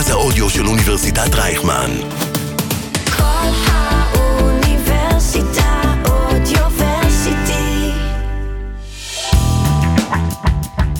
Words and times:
מרכז 0.00 0.10
האודיו 0.10 0.50
של 0.50 0.66
אוניברסיטת 0.66 1.34
רייכמן. 1.34 1.90
כל 3.16 3.48
האוניברסיטה 3.66 4.72
אודיוורסיטי. 6.08 7.90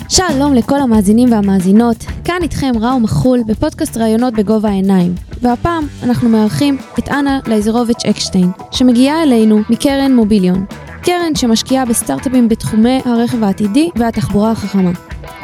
שלום 0.09 0.53
לכל 0.53 0.79
המאזינים 0.79 1.31
והמאזינות, 1.31 2.05
כאן 2.25 2.39
איתכם 2.41 2.71
ראו 2.81 2.99
מחול 2.99 3.39
בפודקאסט 3.45 3.97
ראיונות 3.97 4.33
בגובה 4.33 4.69
העיניים. 4.69 5.15
והפעם 5.41 5.87
אנחנו 6.03 6.29
מארחים 6.29 6.77
את 6.99 7.09
אנה 7.09 7.39
לייזרוביץ' 7.47 8.05
אקשטיין, 8.05 8.51
שמגיעה 8.71 9.23
אלינו 9.23 9.61
מקרן 9.69 10.15
מוביליון. 10.15 10.65
קרן 11.03 11.35
שמשקיעה 11.35 11.85
בסטארט-אפים 11.85 12.49
בתחומי 12.49 13.01
הרכב 13.05 13.43
העתידי 13.43 13.89
והתחבורה 13.95 14.51
החכמה. 14.51 14.91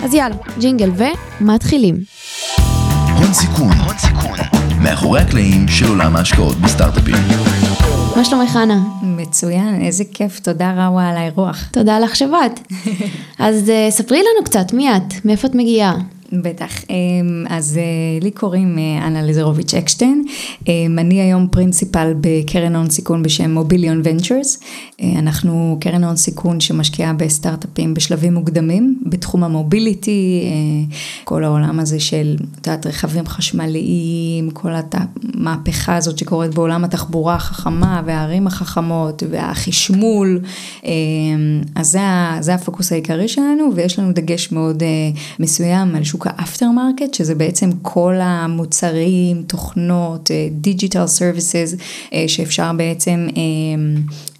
אז 0.03 0.13
יאללה, 0.13 0.35
ג'ינגל 0.59 0.91
ומתחילים. 1.41 1.95
הון 3.27 3.34
סיכון, 3.34 3.72
הון 3.72 3.98
סיכון, 3.98 4.38
מאחורי 4.84 5.22
הקלעים 5.22 5.68
של 5.68 5.88
עולם 5.88 6.16
ההשקעות 6.16 6.58
בסטארט-אפים. 6.58 7.16
מה 8.16 8.26
שלומך 8.26 8.59
אנה? 8.63 8.80
מצוין, 9.02 9.81
איזה 9.81 10.04
כיף, 10.13 10.40
תודה 10.40 10.73
רבה 10.77 11.09
על 11.09 11.18
האירוח. 11.18 11.68
תודה 11.71 11.99
לך 11.99 12.16
שבאת. 12.16 12.59
אז 13.40 13.63
uh, 13.68 13.91
ספרי 13.91 14.18
לנו 14.18 14.45
קצת, 14.45 14.73
מי 14.73 14.98
את? 14.98 15.26
מאיפה 15.26 15.48
את 15.48 15.55
מגיעה? 15.55 15.94
בטח. 16.34 16.72
אמ, 16.90 17.45
אז 17.49 17.77
אה, 17.77 17.84
לי 18.22 18.31
קוראים 18.31 18.77
אה, 18.80 19.08
אנה 19.08 19.23
לזרוביץ' 19.23 19.73
אקשטיין. 19.73 20.26
אמ, 20.68 20.99
אני 20.99 21.22
היום 21.22 21.48
פרינציפל 21.52 22.13
בקרן 22.22 22.76
הון 22.76 22.90
סיכון 22.90 23.23
בשם 23.23 23.52
מוביליון 23.52 24.02
ונצ'רס. 24.04 24.59
אנחנו 25.16 25.77
קרן 25.82 26.04
הון 26.04 26.16
סיכון 26.16 26.59
שמשקיעה 26.59 27.13
בסטארט-אפים 27.13 27.94
בשלבים 27.94 28.34
מוקדמים, 28.34 28.99
בתחום 29.05 29.43
ה 29.43 29.53
mobility, 29.53 30.41
אה, 30.43 30.96
כל 31.24 31.43
העולם 31.43 31.79
הזה 31.79 31.99
של, 31.99 32.35
את 32.62 32.68
יודעת, 32.68 32.85
רכבים 32.85 33.27
חשמליים, 33.27 34.51
כל 34.51 34.71
המהפכה 34.94 35.96
הזאת 35.96 36.18
שקורית 36.18 36.54
בעולם 36.54 36.84
התחבורה 36.84 37.35
החכמה 37.35 38.01
והערים 38.05 38.48
החכמות 38.48 39.23
והחשמול. 39.29 40.40
אמ, 40.85 40.91
אז 41.76 41.91
זה, 41.91 41.99
זה 42.40 42.54
הפוקוס 42.54 42.91
העיקרי 42.91 43.27
שלנו, 43.27 43.70
ויש 43.76 43.99
לנו 43.99 44.12
דגש 44.12 44.51
מאוד 44.51 44.84
מסוים 45.40 45.96
על 45.96 46.04
שוק 46.04 46.16
ה 46.26 46.71
aftermarket, 46.71 47.13
שזה 47.13 47.35
בעצם 47.35 47.70
כל 47.82 48.13
המוצרים, 48.21 49.43
תוכנות, 49.48 50.32
digital 50.51 51.07
services, 51.07 51.76
שאפשר 52.27 52.71
בעצם 52.73 53.27
אה, 53.37 53.41
אה, 53.41 54.37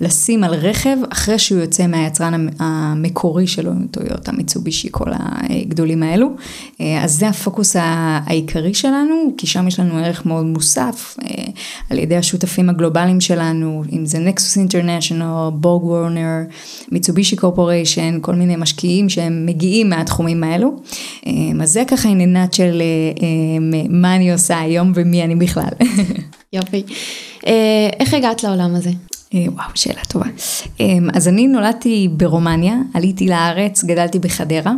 לשים 0.00 0.44
על 0.44 0.54
רכב 0.54 0.96
אחרי 1.10 1.38
שהוא 1.38 1.60
יוצא 1.60 1.86
מהיצרן 1.86 2.46
המקורי 2.58 3.46
שלו, 3.46 3.72
טויוטה, 3.90 4.32
מיצובישי, 4.32 4.88
כל 4.90 5.10
הגדולים 5.12 6.02
האלו. 6.02 6.28
אה, 6.80 7.04
אז 7.04 7.18
זה 7.18 7.28
הפוקוס 7.28 7.76
העיקרי 7.78 8.74
שלנו, 8.74 9.34
כי 9.38 9.46
שם 9.46 9.68
יש 9.68 9.80
לנו 9.80 9.98
ערך 9.98 10.26
מאוד 10.26 10.46
מוסף 10.46 11.16
על 11.90 11.98
ידי 11.98 12.16
השותפים 12.16 12.68
הגלובליים 12.68 13.20
שלנו, 13.20 13.82
אם 13.92 14.06
זה 14.06 14.18
נקסוס 14.18 14.56
אינטרנשיונל, 14.56 15.50
בורג 15.52 15.84
וורנר, 15.84 16.38
מיצובישי 16.92 17.36
קורפוריישן, 17.36 18.18
כל 18.20 18.34
מיני 18.34 18.56
משקיעים 18.56 19.08
שהם 19.08 19.46
מגיעים 19.46 19.88
מהתחומים 19.88 20.44
האלו. 20.44 20.76
אז 21.62 21.70
זה 21.70 21.82
ככה 21.88 22.08
עניינת 22.08 22.54
של 22.54 22.82
מה 23.88 24.16
אני 24.16 24.32
עושה 24.32 24.60
היום 24.60 24.92
ומי 24.94 25.22
אני 25.24 25.36
בכלל. 25.36 25.70
יופי. 26.52 26.82
איך 28.00 28.14
הגעת 28.14 28.44
לעולם 28.44 28.74
הזה? 28.74 28.90
וואו, 29.34 29.68
שאלה 29.74 30.00
טובה. 30.08 30.26
אז 31.14 31.28
אני 31.28 31.48
נולדתי 31.48 32.08
ברומניה, 32.12 32.74
עליתי 32.94 33.28
לארץ, 33.28 33.84
גדלתי 33.84 34.18
בחדרה. 34.18 34.72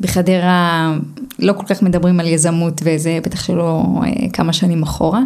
בחדרה 0.00 0.92
לא 1.38 1.52
כל 1.52 1.66
כך 1.66 1.82
מדברים 1.82 2.20
על 2.20 2.26
יזמות 2.26 2.80
וזה 2.84 3.18
בטח 3.22 3.44
שלא 3.44 3.82
כמה 4.32 4.52
שנים 4.52 4.82
אחורה. 4.82 5.20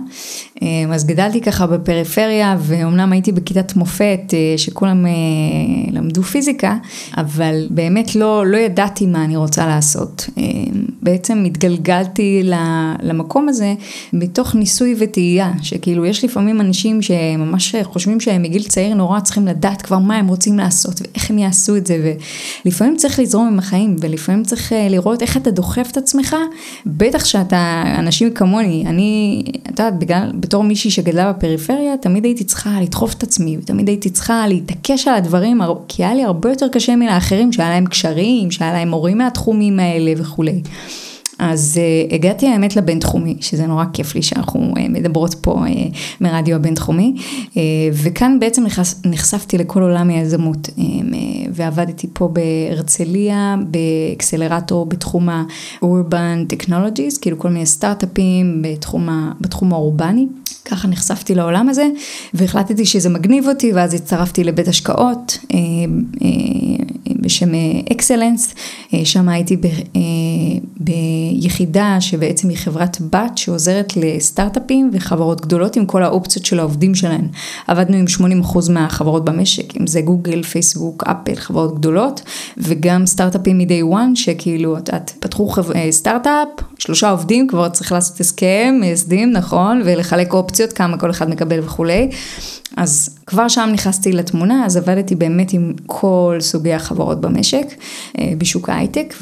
אז 0.94 1.06
גדלתי 1.06 1.40
ככה 1.40 1.66
בפריפריה 1.66 2.56
ואומנם 2.60 3.12
הייתי 3.12 3.32
בכיתת 3.32 3.76
מופת 3.76 4.34
שכולם 4.56 5.06
למדו 5.92 6.22
פיזיקה, 6.22 6.76
אבל 7.16 7.66
באמת 7.70 8.16
לא, 8.16 8.46
לא 8.46 8.56
ידעתי 8.56 9.06
מה 9.06 9.24
אני 9.24 9.36
רוצה 9.36 9.66
לעשות. 9.66 10.28
בעצם 11.02 11.44
התגלגלתי 11.46 12.42
למקום 13.02 13.48
הזה 13.48 13.74
מתוך 14.12 14.54
ניסוי 14.54 14.94
וטעייה, 14.98 15.52
שכאילו 15.62 16.06
יש 16.06 16.24
לפעמים 16.24 16.60
אנשים 16.60 17.02
שממש 17.02 17.74
חושבים 17.82 18.20
שהם 18.20 18.42
מגיל 18.42 18.62
צעיר 18.62 18.94
נורא 18.94 19.20
צריכים 19.20 19.46
לדעת 19.46 19.82
כבר 19.82 19.98
מה 19.98 20.16
הם 20.16 20.26
רוצים 20.26 20.58
לעשות 20.58 21.00
ואיך 21.00 21.30
הם 21.30 21.38
יעשו 21.38 21.76
את 21.76 21.86
זה, 21.86 22.14
ולפעמים 22.64 22.96
צריך 22.96 23.18
לזרום 23.18 23.46
עם 23.46 23.58
החיים, 23.58 23.96
ולפעמים 24.00 24.42
צריך 24.42 24.72
לראות 24.90 25.22
איך 25.22 25.36
אתה 25.36 25.50
דוחף 25.50 25.88
את 25.92 25.96
עצמך, 25.96 26.36
בטח 26.86 27.24
שאתה, 27.24 27.82
אנשים 27.98 28.30
כמוני, 28.30 28.84
אני, 28.86 29.42
את 29.62 29.68
יודעת, 29.68 29.98
בגלל, 29.98 30.32
בתור 30.44 30.62
מישהי 30.62 30.90
שגדלה 30.90 31.32
בפריפריה, 31.32 31.96
תמיד 31.96 32.24
הייתי 32.24 32.44
צריכה 32.44 32.80
לדחוף 32.82 33.14
את 33.14 33.22
עצמי, 33.22 33.58
ותמיד 33.58 33.88
הייתי 33.88 34.10
צריכה 34.10 34.48
להתעקש 34.48 35.08
על 35.08 35.14
הדברים, 35.14 35.60
כי 35.88 36.04
היה 36.04 36.14
לי 36.14 36.24
הרבה 36.24 36.50
יותר 36.50 36.68
קשה 36.68 36.96
מלאחרים, 36.96 37.52
שהיה 37.52 37.68
להם 37.70 37.86
קשרים, 37.86 38.50
שהיה 38.50 38.72
להם 38.72 38.88
מורים 38.88 39.18
מהתחומים 39.18 39.80
האלה 39.80 40.12
וכולי. 40.16 40.62
אז 41.38 41.80
uh, 42.10 42.14
הגעתי 42.14 42.48
האמת 42.48 42.76
לבינתחומי, 42.76 43.36
שזה 43.40 43.66
נורא 43.66 43.84
כיף 43.92 44.14
לי 44.14 44.22
שאנחנו 44.22 44.74
uh, 44.76 44.80
מדברות 44.88 45.34
פה 45.34 45.64
uh, 45.66 45.70
מרדיו 46.20 46.56
הבינתחומי, 46.56 47.14
uh, 47.16 47.56
וכאן 47.92 48.40
בעצם 48.40 48.64
נחש, 48.64 48.94
נחשפתי 49.04 49.58
לכל 49.58 49.82
עולם 49.82 50.10
היזמות, 50.10 50.66
uh, 50.66 50.80
ועבדתי 51.52 52.06
פה 52.12 52.28
בהרצליה, 52.28 53.56
באקסלרטור 53.66 54.86
בתחום 54.86 55.28
ה-urban 55.28 56.52
technologies, 56.52 57.20
כאילו 57.20 57.38
כל 57.38 57.48
מיני 57.48 57.66
סטארט-אפים 57.66 58.62
בתחום, 58.62 59.08
בתחום 59.40 59.72
האורבני. 59.72 60.26
ככה 60.64 60.88
נחשפתי 60.88 61.34
לעולם 61.34 61.68
הזה 61.68 61.88
והחלטתי 62.34 62.86
שזה 62.86 63.08
מגניב 63.08 63.48
אותי 63.48 63.72
ואז 63.72 63.94
הצטרפתי 63.94 64.44
לבית 64.44 64.68
השקעות 64.68 65.38
אה, 65.54 65.58
אה, 66.24 66.84
בשם 67.20 67.48
אקסלנס, 67.92 68.54
אה, 68.94 69.04
שם 69.04 69.28
הייתי 69.28 69.56
ב, 69.56 69.66
ביחידה 70.76 71.96
שבעצם 72.00 72.48
היא 72.48 72.56
חברת 72.56 72.96
בת 73.00 73.38
שעוזרת 73.38 73.92
לסטארט-אפים 73.96 74.90
וחברות 74.92 75.40
גדולות 75.40 75.76
עם 75.76 75.86
כל 75.86 76.02
האופציות 76.02 76.46
של 76.46 76.58
העובדים 76.60 76.94
שלהן. 76.94 77.28
עבדנו 77.66 77.96
עם 77.96 78.04
80% 78.42 78.70
מהחברות 78.70 79.24
במשק, 79.24 79.76
אם 79.80 79.86
זה 79.86 80.00
גוגל, 80.00 80.42
פייסבוק, 80.42 81.04
אפל, 81.06 81.34
חברות 81.34 81.78
גדולות 81.78 82.20
וגם 82.56 83.06
סטארט-אפים 83.06 83.58
מ-day 83.58 83.94
one 83.94 84.14
שכאילו 84.14 84.78
את 84.78 84.88
יודעת, 84.88 85.12
פתחו 85.20 85.52
סטארט-אפ, 85.90 86.48
שלושה 86.78 87.10
עובדים 87.10 87.46
כבר 87.46 87.68
צריך 87.68 87.92
לעשות 87.92 88.20
הסכם, 88.20 88.74
מייסדים 88.80 89.32
נכון 89.32 89.82
ולחלק 89.84 90.32
אופציות. 90.32 90.53
אופציות, 90.54 90.72
כמה 90.72 90.98
כל 90.98 91.10
אחד 91.10 91.30
מקבל 91.30 91.60
וכולי. 91.60 92.08
אז 92.76 93.18
כבר 93.26 93.48
שם 93.48 93.70
נכנסתי 93.72 94.12
לתמונה, 94.12 94.66
אז 94.66 94.76
עבדתי 94.76 95.14
באמת 95.14 95.52
עם 95.52 95.72
כל 95.86 96.36
סוגי 96.40 96.72
החברות 96.72 97.20
במשק, 97.20 97.66
בשוק 98.38 98.68
ההייטק, 98.68 99.14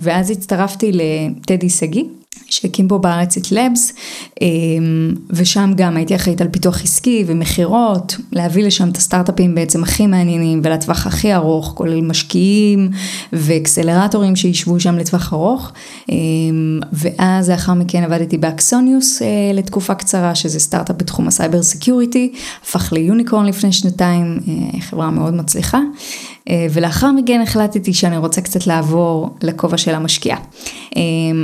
ואז 0.00 0.30
הצטרפתי 0.30 0.92
לטדי 0.92 1.68
שגיא. 1.70 2.04
שהקים 2.48 2.88
פה 2.88 2.98
בארץ 2.98 3.36
את 3.36 3.52
Labs, 3.52 3.92
ושם 5.30 5.72
גם 5.76 5.96
הייתי 5.96 6.16
אחראית 6.16 6.40
על 6.40 6.48
פיתוח 6.48 6.82
עסקי 6.82 7.24
ומכירות, 7.26 8.16
להביא 8.32 8.64
לשם 8.64 8.88
את 8.88 8.96
הסטארט-אפים 8.96 9.54
בעצם 9.54 9.82
הכי 9.82 10.06
מעניינים 10.06 10.60
ולטווח 10.64 11.06
הכי 11.06 11.34
ארוך, 11.34 11.72
כולל 11.74 12.00
משקיעים 12.00 12.90
ואקסלרטורים 13.32 14.36
שישבו 14.36 14.80
שם 14.80 14.98
לטווח 14.98 15.32
ארוך, 15.32 15.72
ואז 16.92 17.50
לאחר 17.50 17.74
מכן 17.74 18.02
עבדתי 18.02 18.38
באקסוניוס 18.38 19.22
לתקופה 19.54 19.94
קצרה, 19.94 20.34
שזה 20.34 20.60
סטארט-אפ 20.60 20.96
בתחום 20.98 21.28
ה 21.28 21.34
cyber 21.34 21.62
security, 21.62 22.32
הפך 22.62 22.92
ליוניקורן 22.92 23.46
לפני 23.46 23.72
שנתיים, 23.72 24.38
חברה 24.80 25.10
מאוד 25.10 25.34
מצליחה. 25.34 25.80
ולאחר 26.50 27.12
מכן 27.12 27.40
החלטתי 27.40 27.92
שאני 27.92 28.16
רוצה 28.16 28.40
קצת 28.40 28.66
לעבור 28.66 29.36
לכובע 29.42 29.76
של 29.76 29.94
המשקיעה. 29.94 30.38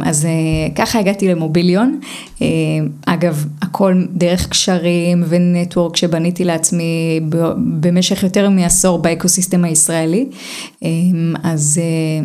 אז 0.04 0.28
ככה 0.74 0.98
הגעתי 0.98 1.28
למוביליון, 1.28 2.00
אגב 3.06 3.46
הכל 3.62 4.04
דרך 4.10 4.48
קשרים 4.48 5.24
ו 5.28 5.37
network 5.37 5.96
שבניתי 5.96 6.44
לעצמי 6.44 7.20
במשך 7.80 8.22
יותר 8.22 8.50
מעשור 8.50 8.98
באקוסיסטם 8.98 9.64
הישראלי, 9.64 10.26
אז, 11.42 11.80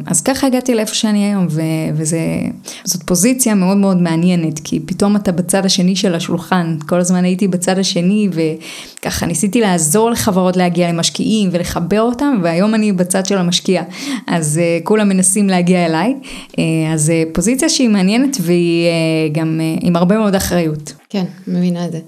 אז 0.05 0.21
ככה 0.21 0.47
הגעתי 0.47 0.75
לאיפה 0.75 0.93
שאני 0.93 1.25
היום 1.25 1.47
וזאת 1.95 3.03
פוזיציה 3.05 3.55
מאוד 3.55 3.77
מאוד 3.77 4.01
מעניינת 4.01 4.59
כי 4.59 4.79
פתאום 4.79 5.15
אתה 5.15 5.31
בצד 5.31 5.65
השני 5.65 5.95
של 5.95 6.15
השולחן, 6.15 6.77
כל 6.87 6.99
הזמן 6.99 7.23
הייתי 7.23 7.47
בצד 7.47 7.79
השני 7.79 8.29
וככה 8.31 9.25
ניסיתי 9.25 9.61
לעזור 9.61 10.11
לחברות 10.11 10.57
להגיע 10.57 10.89
למשקיעים 10.89 11.49
ולחבר 11.51 12.01
אותם 12.01 12.39
והיום 12.43 12.62
אני 12.75 12.91
בצד 12.91 13.25
של 13.25 13.37
המשקיע, 13.37 13.83
אז 14.27 14.59
אה, 14.59 14.83
כולם 14.83 15.09
מנסים 15.09 15.49
להגיע 15.49 15.85
אליי, 15.85 16.15
אה, 16.51 16.55
אז 16.93 17.09
אה, 17.09 17.33
פוזיציה 17.33 17.69
שהיא 17.69 17.89
מעניינת 17.89 18.37
והיא 18.41 18.87
אה, 18.87 19.37
גם 19.37 19.59
אה, 19.59 19.85
עם 19.85 19.95
הרבה 19.95 20.17
מאוד 20.17 20.35
אחריות. 20.35 20.93
כן, 21.09 21.25
מבינה 21.47 21.85
את 21.85 21.91
זה. 21.91 21.99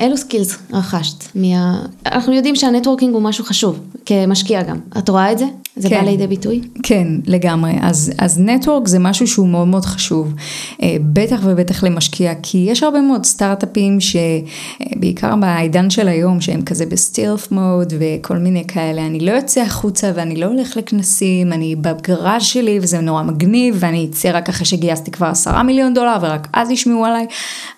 אילו 0.00 0.16
skills 0.16 0.58
רכשת? 0.72 1.24
מה... 1.34 1.82
אנחנו 2.06 2.32
יודעים 2.32 2.56
שה 2.56 2.69
networking 2.69 3.14
הוא 3.14 3.22
משהו 3.22 3.44
חשוב, 3.44 3.80
כמשקיע 4.06 4.62
גם. 4.62 4.78
את 4.98 5.08
רואה 5.08 5.32
את 5.32 5.38
זה? 5.38 5.46
זה 5.76 5.88
כן. 5.88 6.00
בא 6.00 6.10
לידי 6.10 6.26
ביטוי? 6.26 6.60
כן, 6.82 7.06
לגמרי. 7.26 7.72
אז, 7.82 8.12
אז 8.18 8.40
נטוורק 8.40 8.88
זה 8.88 8.98
משהו 8.98 9.26
שהוא 9.26 9.48
מאוד 9.48 9.68
מאוד 9.68 9.84
חשוב, 9.84 10.34
אה, 10.82 10.96
בטח 11.12 11.40
ובטח 11.44 11.84
למשקיע, 11.84 12.32
כי 12.42 12.66
יש 12.70 12.82
הרבה 12.82 13.00
מאוד 13.00 13.24
סטארט-אפים 13.24 13.98
שבעיקר 14.00 15.36
בעידן 15.36 15.90
של 15.90 16.08
היום, 16.08 16.40
שהם 16.40 16.62
כזה 16.62 16.86
בסטילף 16.86 17.52
מוד 17.52 17.92
וכל 17.98 18.36
מיני 18.36 18.64
כאלה, 18.68 19.06
אני 19.06 19.20
לא 19.20 19.30
יוצא 19.30 19.60
החוצה 19.60 20.12
ואני 20.14 20.36
לא 20.36 20.46
הולך 20.46 20.76
לכנסים, 20.76 21.52
אני 21.52 21.76
בגראז' 21.76 22.42
שלי 22.42 22.78
וזה 22.82 23.00
נורא 23.00 23.22
מגניב, 23.22 23.76
ואני 23.78 24.08
אצא 24.10 24.30
רק 24.34 24.48
אחרי 24.48 24.66
שגייסתי 24.66 25.10
כבר 25.10 25.26
עשרה 25.26 25.62
מיליון 25.62 25.94
דולר 25.94 26.16
ורק 26.20 26.48
אז 26.52 26.70
ישמעו 26.70 27.04
עליי. 27.04 27.26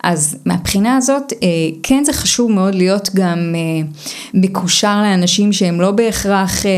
אז 0.03 0.37
מהבחינה 0.45 0.97
הזאת, 0.97 1.33
אה, 1.43 1.49
כן 1.83 2.05
זה 2.09 2.13
חשוב 2.13 2.51
מאוד 2.51 2.75
להיות 2.75 3.11
גם 3.15 3.55
אה, 3.55 3.89
מקושר 4.35 5.03
לאנשים 5.03 5.53
שהם 5.53 5.81
לא 5.81 5.91
בהכרח 5.91 6.67
אה, 6.67 6.71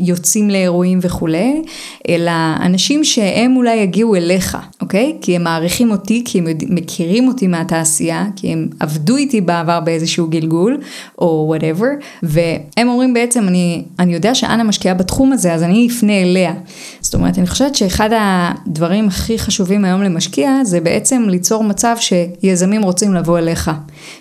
יוצאים 0.00 0.50
לאירועים 0.50 0.98
וכולי, 1.02 1.62
אלא 2.08 2.32
אנשים 2.60 3.04
שהם 3.04 3.56
אולי 3.56 3.76
יגיעו 3.76 4.16
אליך, 4.16 4.58
אוקיי? 4.80 5.16
כי 5.20 5.36
הם 5.36 5.44
מעריכים 5.44 5.90
אותי, 5.90 6.22
כי 6.24 6.38
הם 6.38 6.46
מכירים 6.68 7.28
אותי 7.28 7.46
מהתעשייה, 7.46 8.26
כי 8.36 8.52
הם 8.52 8.68
עבדו 8.80 9.16
איתי 9.16 9.40
בעבר 9.40 9.80
באיזשהו 9.80 10.26
גלגול, 10.26 10.78
או 11.18 11.44
וואטאבר, 11.48 11.86
והם 12.22 12.88
אומרים 12.88 13.14
בעצם, 13.14 13.48
אני, 13.48 13.82
אני 13.98 14.14
יודע 14.14 14.34
שאנה 14.34 14.64
משקיעה 14.64 14.94
בתחום 14.94 15.32
הזה, 15.32 15.54
אז 15.54 15.62
אני 15.62 15.88
אפנה 15.90 16.22
אליה. 16.22 16.52
זאת 17.00 17.14
אומרת, 17.14 17.38
אני 17.38 17.46
חושבת 17.46 17.74
שאחד 17.74 18.10
הדברים 18.12 19.08
הכי 19.08 19.38
חשובים 19.38 19.84
היום 19.84 20.02
למשקיע, 20.02 20.50
זה 20.62 20.80
בעצם 20.80 21.24
ליצור 21.28 21.64
מצב 21.64 21.96
שיזמים 22.00 22.82
רוצים 22.82 23.14
לבוא 23.14 23.38
אליך. 23.38 23.70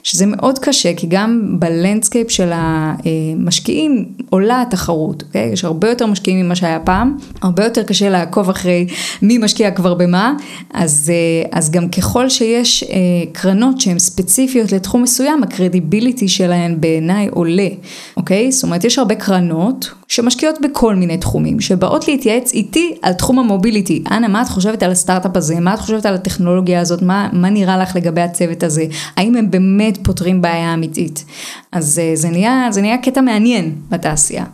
שזה 0.03 0.25
מאוד 0.25 0.46
קשה, 0.59 0.93
כי 0.93 1.07
גם 1.09 1.55
ב 1.59 1.66
landscape 1.66 2.31
של 2.31 2.51
המשקיעים 2.53 4.05
עולה 4.29 4.61
התחרות, 4.61 5.23
אוקיי? 5.23 5.49
יש 5.53 5.65
הרבה 5.65 5.89
יותר 5.89 6.05
משקיעים 6.05 6.45
ממה 6.45 6.55
שהיה 6.55 6.79
פעם, 6.79 7.17
הרבה 7.41 7.63
יותר 7.63 7.83
קשה 7.83 8.09
לעקוב 8.09 8.49
אחרי 8.49 8.87
מי 9.21 9.37
משקיע 9.37 9.71
כבר 9.71 9.93
במה, 9.93 10.33
אז, 10.73 11.11
אה, 11.13 11.49
אז 11.59 11.71
גם 11.71 11.89
ככל 11.89 12.29
שיש 12.29 12.83
אה, 12.83 12.97
קרנות 13.31 13.81
שהן 13.81 13.99
ספציפיות 13.99 14.71
לתחום 14.71 15.03
מסוים, 15.03 15.43
ה 15.43 15.50
credibility 15.50 16.27
שלהן 16.27 16.81
בעיניי 16.81 17.27
עולה, 17.31 17.67
אוקיי? 18.17 18.51
זאת 18.51 18.63
אומרת, 18.63 18.83
יש 18.83 18.99
הרבה 18.99 19.15
קרנות 19.15 19.91
שמשקיעות 20.07 20.55
בכל 20.61 20.95
מיני 20.95 21.17
תחומים, 21.17 21.59
שבאות 21.59 22.07
להתייעץ 22.07 22.53
איתי 22.53 22.95
על 23.01 23.13
תחום 23.13 23.39
ה 23.39 23.45
mobility. 23.45 24.03
אנה, 24.11 24.27
מה 24.27 24.41
את 24.41 24.47
חושבת 24.47 24.83
על 24.83 24.91
הסטארט-אפ 24.91 25.37
הזה? 25.37 25.59
מה 25.59 25.73
את 25.73 25.79
חושבת 25.79 26.05
על 26.05 26.15
הטכנולוגיה 26.15 26.81
הזאת? 26.81 27.01
מה, 27.01 27.29
מה 27.33 27.49
נראה 27.49 27.77
לך 27.77 27.95
לגבי 27.95 28.21
הצוות 28.21 28.63
הזה? 28.63 28.85
האם 29.15 29.35
הם 29.35 29.51
באמת 29.51 29.97
פותרים 30.03 30.41
בעיה 30.41 30.73
אמיתית? 30.73 31.25
אז 31.77 31.99
אה, 31.99 32.11
זה 32.15 32.29
נהיה, 32.29 32.67
זה 32.71 32.81
נהיה 32.81 32.97
קטע 32.97 33.21
מעניין 33.21 33.75
בתעשייה. 33.89 34.45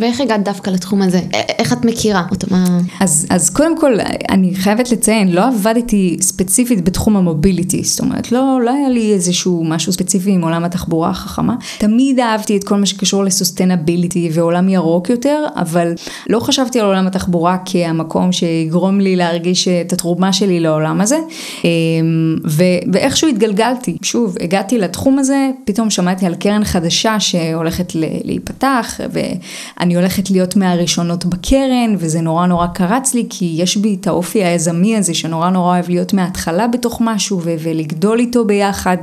ואיך 0.00 0.20
הגעת 0.20 0.44
דווקא 0.44 0.70
לתחום 0.70 1.02
הזה? 1.02 1.20
איך 1.32 1.72
את 1.72 1.84
מכירה 1.84 2.22
אותו? 2.30 2.46
מה... 2.50 2.80
אז, 3.00 3.26
אז 3.30 3.50
קודם 3.50 3.78
כל, 3.78 3.92
אני 4.30 4.54
חייבת 4.54 4.90
לציין, 4.90 5.32
לא 5.32 5.46
עבדתי 5.46 6.16
ספציפית 6.20 6.84
בתחום 6.84 7.16
המוביליטי, 7.16 7.84
זאת 7.84 8.00
אומרת, 8.00 8.32
לא, 8.32 8.60
לא 8.64 8.70
היה 8.70 8.88
לי 8.88 9.12
איזשהו 9.12 9.64
משהו 9.64 9.92
ספציפי 9.92 10.30
עם 10.30 10.44
עולם 10.44 10.64
התחבורה 10.64 11.10
החכמה. 11.10 11.54
תמיד 11.78 12.20
אהבתי 12.20 12.56
את 12.56 12.64
כל 12.64 12.76
מה 12.76 12.86
שקשור 12.86 13.24
לסוסטנביליטי 13.24 14.30
ועולם 14.32 14.68
ירוק 14.68 15.10
יותר, 15.10 15.44
אבל 15.56 15.92
לא 16.26 16.40
חשבתי 16.40 16.80
על 16.80 16.86
עולם 16.86 17.06
התחבורה 17.06 17.56
כהמקום 17.64 18.32
שיגרום 18.32 19.00
לי 19.00 19.16
להרגיש 19.16 19.68
את 19.68 19.92
התרומה 19.92 20.32
שלי 20.32 20.60
לעולם 20.60 21.00
הזה. 21.00 21.18
אמ, 21.64 21.70
ו, 22.46 22.64
ואיכשהו 22.92 23.28
התגלגלתי, 23.28 23.96
שוב, 24.02 24.36
הגעתי 24.40 24.78
לתחום 24.78 25.18
הזה, 25.18 25.50
פתאום 25.64 25.90
שמעתי 25.90 26.26
על 26.26 26.34
קרן 26.34 26.61
חדשה 26.64 27.20
שהולכת 27.20 27.92
להיפתח, 28.24 29.00
ואני 29.12 29.96
הולכת 29.96 30.30
להיות 30.30 30.56
מהראשונות 30.56 31.24
בקרן, 31.24 31.94
וזה 31.98 32.20
נורא 32.20 32.46
נורא 32.46 32.66
קרץ 32.66 33.14
לי, 33.14 33.26
כי 33.30 33.54
יש 33.58 33.76
בי 33.76 33.96
את 34.00 34.06
האופי 34.06 34.44
היזמי 34.44 34.96
הזה, 34.96 35.14
שנורא 35.14 35.50
נורא 35.50 35.74
אוהב 35.74 35.88
להיות 35.88 36.12
מההתחלה 36.12 36.66
בתוך 36.66 36.98
משהו, 37.04 37.40
ו- 37.44 37.54
ולגדול 37.58 38.18
איתו 38.18 38.44
ביחד, 38.44 38.96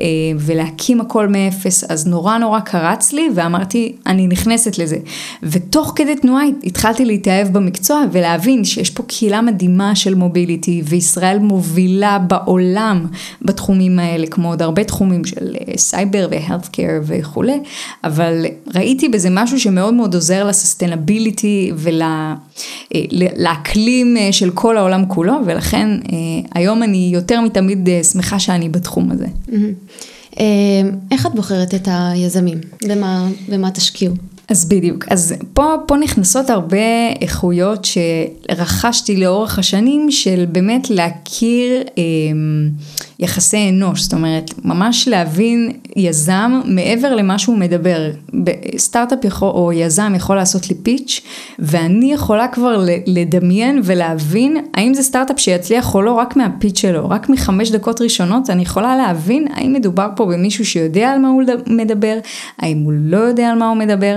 אה, 0.00 0.04
ולהקים 0.38 1.00
הכל 1.00 1.28
מאפס, 1.28 1.84
אז 1.84 2.06
נורא 2.06 2.38
נורא 2.38 2.60
קרץ 2.60 3.12
לי, 3.12 3.28
ואמרתי, 3.34 3.92
אני 4.06 4.26
נכנסת 4.26 4.78
לזה. 4.78 4.96
ותוך 5.42 5.92
כדי 5.96 6.16
תנועה 6.16 6.44
התחלתי 6.64 7.04
להתאהב 7.04 7.48
במקצוע, 7.48 8.02
ולהבין 8.12 8.64
שיש 8.64 8.90
פה 8.90 9.02
קהילה 9.02 9.40
מדהימה 9.40 9.94
של 9.94 10.14
מוביליטי, 10.14 10.82
וישראל 10.84 11.38
מובילה 11.38 12.18
בעולם 12.18 13.06
בתחומים 13.42 13.98
האלה, 13.98 14.26
כמו 14.26 14.48
עוד 14.48 14.62
הרבה 14.62 14.84
תחומים 14.84 15.24
של 15.24 15.56
אה, 15.68 15.72
סייבר 15.76 16.28
והלפקר 16.80 17.00
וכולי, 17.02 17.60
אבל 18.04 18.46
ראיתי 18.74 19.08
בזה 19.08 19.28
משהו 19.30 19.60
שמאוד 19.60 19.94
מאוד 19.94 20.14
עוזר 20.14 20.44
לסוסטנביליטי 20.44 21.72
ולאקלים 22.90 24.16
אה, 24.16 24.32
של 24.32 24.50
כל 24.50 24.76
העולם 24.76 25.06
כולו, 25.06 25.34
ולכן 25.46 25.88
אה, 25.90 26.16
היום 26.54 26.82
אני 26.82 27.10
יותר 27.12 27.40
מתמיד 27.40 27.88
אה, 27.88 28.04
שמחה 28.04 28.38
שאני 28.38 28.68
בתחום 28.68 29.10
הזה. 29.10 29.26
אה, 30.40 30.44
איך 31.10 31.26
את 31.26 31.34
בוחרת 31.34 31.74
את 31.74 31.88
היזמים? 31.90 32.58
במה, 32.88 33.28
במה 33.48 33.70
תשקיעו? 33.70 34.14
אז 34.50 34.68
בדיוק, 34.68 35.04
אז 35.10 35.34
פה, 35.52 35.74
פה 35.86 35.96
נכנסות 35.96 36.50
הרבה 36.50 36.76
איכויות 37.20 37.84
שרכשתי 37.84 39.16
לאורך 39.16 39.58
השנים 39.58 40.10
של 40.10 40.44
באמת 40.52 40.90
להכיר 40.90 41.82
אה, 41.98 42.02
יחסי 43.18 43.68
אנוש, 43.68 44.02
זאת 44.02 44.12
אומרת, 44.12 44.50
ממש 44.64 45.08
להבין 45.08 45.72
יזם 45.96 46.60
מעבר 46.64 47.14
למה 47.14 47.38
שהוא 47.38 47.56
מדבר. 47.56 48.10
סטארט-אפ 48.76 49.42
או 49.42 49.72
יזם 49.72 50.12
יכול 50.16 50.36
לעשות 50.36 50.68
לי 50.68 50.74
פיץ', 50.82 51.20
ואני 51.58 52.12
יכולה 52.12 52.48
כבר 52.48 52.84
לדמיין 53.06 53.80
ולהבין 53.84 54.56
האם 54.74 54.94
זה 54.94 55.02
סטארט-אפ 55.02 55.40
שיצליח 55.40 55.94
או 55.94 56.02
לא 56.02 56.12
רק 56.12 56.36
מהפיץ' 56.36 56.78
שלו, 56.78 57.10
רק 57.10 57.28
מחמש 57.28 57.70
דקות 57.70 58.00
ראשונות 58.00 58.50
אני 58.50 58.62
יכולה 58.62 58.96
להבין 58.96 59.46
האם 59.54 59.72
מדובר 59.72 60.08
פה 60.16 60.26
במישהו 60.26 60.66
שיודע 60.66 61.10
על 61.10 61.18
מה 61.18 61.28
הוא 61.28 61.42
מדבר, 61.66 62.18
האם 62.58 62.78
הוא 62.78 62.92
לא 62.96 63.16
יודע 63.16 63.50
על 63.50 63.58
מה 63.58 63.68
הוא 63.68 63.76
מדבר. 63.76 64.16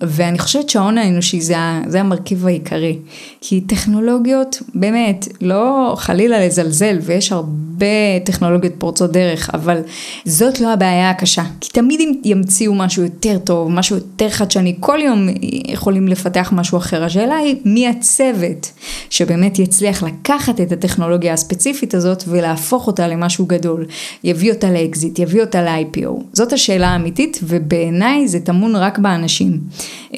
ואני 0.00 0.38
חושבת 0.38 0.68
שההון 0.68 0.98
האנושי 0.98 1.40
זה, 1.40 1.54
זה 1.86 2.00
המרכיב 2.00 2.46
העיקרי. 2.46 2.98
כי 3.40 3.60
טכנולוגיות, 3.60 4.62
באמת, 4.74 5.28
לא 5.40 5.94
חלילה 5.96 6.46
לזלזל, 6.46 6.98
ויש 7.02 7.32
הרבה 7.32 7.86
טכנולוגיות 8.24 8.72
פורצות 8.78 9.12
דרך, 9.12 9.50
אבל 9.54 9.80
זאת 10.24 10.60
לא 10.60 10.72
הבעיה 10.72 11.10
הקשה. 11.10 11.42
כי 11.60 11.70
תמיד 11.70 12.00
אם 12.00 12.12
ימציאו 12.24 12.74
משהו 12.74 13.02
יותר 13.02 13.38
טוב, 13.38 13.70
משהו 13.70 13.96
יותר 13.96 14.28
חדשני, 14.30 14.74
כל 14.80 14.98
יום 15.02 15.28
יכולים 15.66 16.08
לפתח 16.08 16.52
משהו 16.56 16.78
אחר. 16.78 17.04
השאלה 17.04 17.36
היא 17.36 17.56
מי 17.64 17.88
הצוות 17.88 18.72
שבאמת 19.10 19.58
יצליח 19.58 20.02
לקחת 20.02 20.60
את 20.60 20.72
הטכנולוגיה 20.72 21.32
הספציפית 21.32 21.94
הזאת 21.94 22.24
ולהפוך 22.28 22.86
אותה 22.86 23.08
למשהו 23.08 23.46
גדול. 23.46 23.86
יביא 24.24 24.52
אותה 24.52 24.70
לאקזיט, 24.70 25.18
יביא 25.18 25.40
אותה 25.40 25.62
ל-IPO. 25.62 26.10
זאת 26.32 26.52
השאלה 26.52 26.88
האמיתית, 26.88 27.38
ובעיניי 27.42 28.28
זה 28.28 28.40
טמון 28.40 28.76
רק 28.76 28.98
באנשים. 28.98 29.17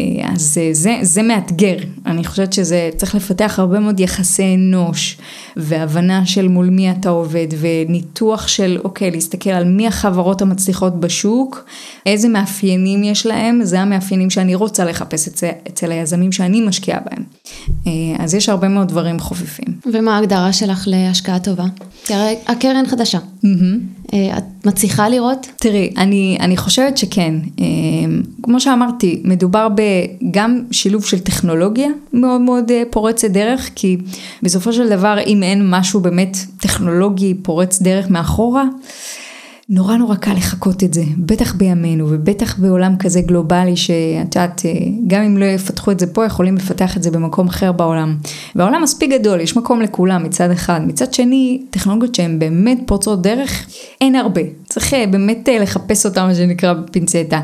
אה, 0.01 0.05
אז 0.35 0.59
אה, 0.61 0.69
זה, 0.73 0.99
זה 1.03 1.23
מאתגר. 1.23 1.77
אני 2.07 2.25
חושבת 2.25 2.53
שזה 2.53 2.91
צריך 2.97 3.15
לפתח 3.15 3.55
הרבה 3.59 3.81
מאוד 3.81 4.01
יחסי 4.01 4.55
אנוש, 4.55 5.17
והבנה 5.57 6.27
של 6.27 6.49
מול 6.49 6.71
מי 6.71 6.91
אתה 6.91 7.09
עובד, 7.09 7.47
וניתוח 7.61 8.49
של, 8.49 8.79
אוקיי, 8.85 9.11
להסתכל 9.11 9.51
על 9.51 9.65
מי 9.65 9.87
החברות 9.87 10.43
המצליחות 10.43 11.01
בשוק, 11.01 11.65
איזה 12.07 12.29
מאפיינים 12.29 13.05
יש 13.05 13.27
להם, 13.27 13.61
זה 13.63 13.81
המאפיינים 13.81 14.31
שאני 14.31 14.55
רוצה 14.55 14.85
לחפש 14.85 15.29
אצל, 15.29 15.49
אצל 15.69 15.93
היזמים 15.93 16.33
שאני 16.33 16.61
משקיעה 16.61 17.01
בהם. 17.11 17.23
אה, 17.87 17.93
אז 18.25 18.35
יש 18.35 18.49
הרבה 18.49 18.69
מאוד 18.69 18.89
דברים 18.89 19.19
חופפים. 19.19 19.69
ומה 19.93 20.17
ההגדרה 20.17 20.53
שלך 20.53 20.85
להשקעה 20.87 21.39
טובה? 21.39 21.65
כי 22.05 22.15
הרי 22.15 22.37
הקרן 22.47 22.87
חדשה. 22.87 23.19
אה, 24.15 24.39
את 24.39 24.67
מצליחה 24.67 25.09
לראות? 25.09 25.47
תראי, 25.57 25.91
אני, 25.97 26.39
אני 26.41 26.57
חושבת 26.57 26.99
שכן. 26.99 27.35
אה, 27.61 27.65
כמו 28.43 28.61
שאמרתי, 28.61 29.21
מדובר 29.25 29.69
בגם 29.75 30.63
שילוב 30.71 31.05
של 31.05 31.19
טכנולוגיה 31.19 31.89
מאוד 32.13 32.41
מאוד 32.41 32.71
פורצת 32.91 33.31
דרך, 33.31 33.71
כי 33.75 33.97
בסופו 34.43 34.73
של 34.73 34.89
דבר, 34.89 35.19
אם 35.27 35.40
אין 35.43 35.71
משהו 35.71 36.01
באמת 36.01 36.37
טכנולוגי 36.61 37.35
פורץ 37.43 37.83
דרך 37.83 38.11
מאחורה, 38.11 38.65
נורא 39.73 39.97
נורא 39.97 40.17
קל 40.17 40.33
לחקות 40.33 40.85
את 40.85 40.95
זה, 40.95 41.03
בטח 41.19 41.55
בימינו 41.55 42.07
ובטח 42.11 42.59
בעולם 42.59 42.97
כזה 42.99 43.21
גלובלי 43.21 43.77
שאת 43.77 44.35
יודעת, 44.37 44.63
אה, 44.65 44.71
גם 45.07 45.23
אם 45.23 45.37
לא 45.37 45.45
יפתחו 45.45 45.91
את 45.91 46.01
זה 46.01 46.07
פה, 46.07 46.25
יכולים 46.25 46.57
לפתח 46.57 46.97
את 46.97 47.03
זה 47.03 47.11
במקום 47.11 47.49
אחר 47.49 47.73
בעולם. 47.73 48.17
והעולם 48.55 48.83
מספיק 48.83 49.11
גדול, 49.11 49.41
יש 49.41 49.57
מקום 49.57 49.81
לכולם 49.81 50.25
מצד 50.25 50.51
אחד. 50.51 50.81
מצד 50.87 51.15
שני, 51.15 51.63
טכנולוגיות 51.71 52.15
שהן 52.15 52.39
באמת 52.39 52.79
פורצות 52.87 53.23
דרך, 53.23 53.67
אין 54.01 54.15
הרבה. 54.15 54.41
צריך 54.69 54.95
אה, 54.95 55.07
באמת 55.07 55.49
אה, 55.49 55.59
לחפש 55.59 56.07
אותן, 56.07 56.23
מה 56.23 56.35
שנקרא 56.35 56.73
בפינצטה. 56.73 57.41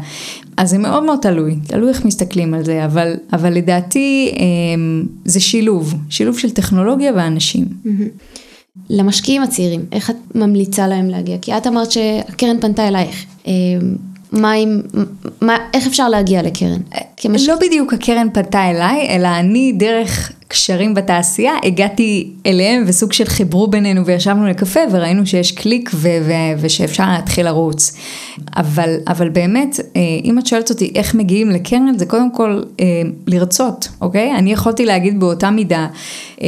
אז 0.56 0.70
זה 0.70 0.78
מאוד 0.78 1.04
מאוד 1.04 1.18
תלוי, 1.22 1.56
תלוי 1.66 1.88
איך 1.88 2.04
מסתכלים 2.04 2.54
על 2.54 2.64
זה, 2.64 2.84
אבל, 2.84 3.14
אבל 3.32 3.52
לדעתי 3.52 4.34
זה 5.24 5.40
שילוב, 5.40 5.94
שילוב 6.10 6.38
של 6.38 6.50
טכנולוגיה 6.50 7.12
ואנשים. 7.16 7.64
למשקיעים 8.90 9.42
הצעירים, 9.42 9.84
איך 9.92 10.10
את 10.10 10.16
ממליצה 10.34 10.86
להם 10.88 11.08
להגיע? 11.08 11.38
כי 11.38 11.56
את 11.56 11.66
אמרת 11.66 11.90
שהקרן 11.90 12.60
פנתה 12.60 12.88
אלייך. 12.88 13.24
אה, 13.46 13.52
מה 14.32 14.52
מה, 15.40 15.56
איך 15.74 15.86
אפשר 15.86 16.08
להגיע 16.08 16.42
לקרן? 16.42 16.80
כמש... 17.16 17.48
לא 17.48 17.54
בדיוק 17.60 17.92
הקרן 17.92 18.28
פנתה 18.32 18.70
אליי, 18.70 19.08
אלא 19.08 19.28
אני 19.28 19.72
דרך 19.72 20.32
קשרים 20.48 20.94
בתעשייה 20.94 21.52
הגעתי 21.64 22.30
אליהם 22.46 22.84
וסוג 22.86 23.12
של 23.12 23.24
חיברו 23.24 23.66
בינינו 23.66 24.06
וישבנו 24.06 24.46
לקפה 24.46 24.80
וראינו 24.92 25.26
שיש 25.26 25.52
קליק 25.52 25.90
ו- 25.94 26.08
ו- 26.22 26.60
ושאפשר 26.60 27.04
להתחיל 27.12 27.46
לרוץ. 27.46 27.96
אבל, 28.56 28.96
אבל 29.08 29.28
באמת, 29.28 29.80
אה, 29.96 30.00
אם 30.24 30.38
את 30.38 30.46
שואלת 30.46 30.70
אותי 30.70 30.92
איך 30.94 31.14
מגיעים 31.14 31.50
לקרן, 31.50 31.98
זה 31.98 32.06
קודם 32.06 32.32
כל 32.32 32.62
אה, 32.80 32.84
לרצות, 33.26 33.88
אוקיי? 34.00 34.34
אני 34.34 34.52
יכולתי 34.52 34.86
להגיד 34.86 35.20
באותה 35.20 35.50
מידה, 35.50 35.86
אה, 36.42 36.46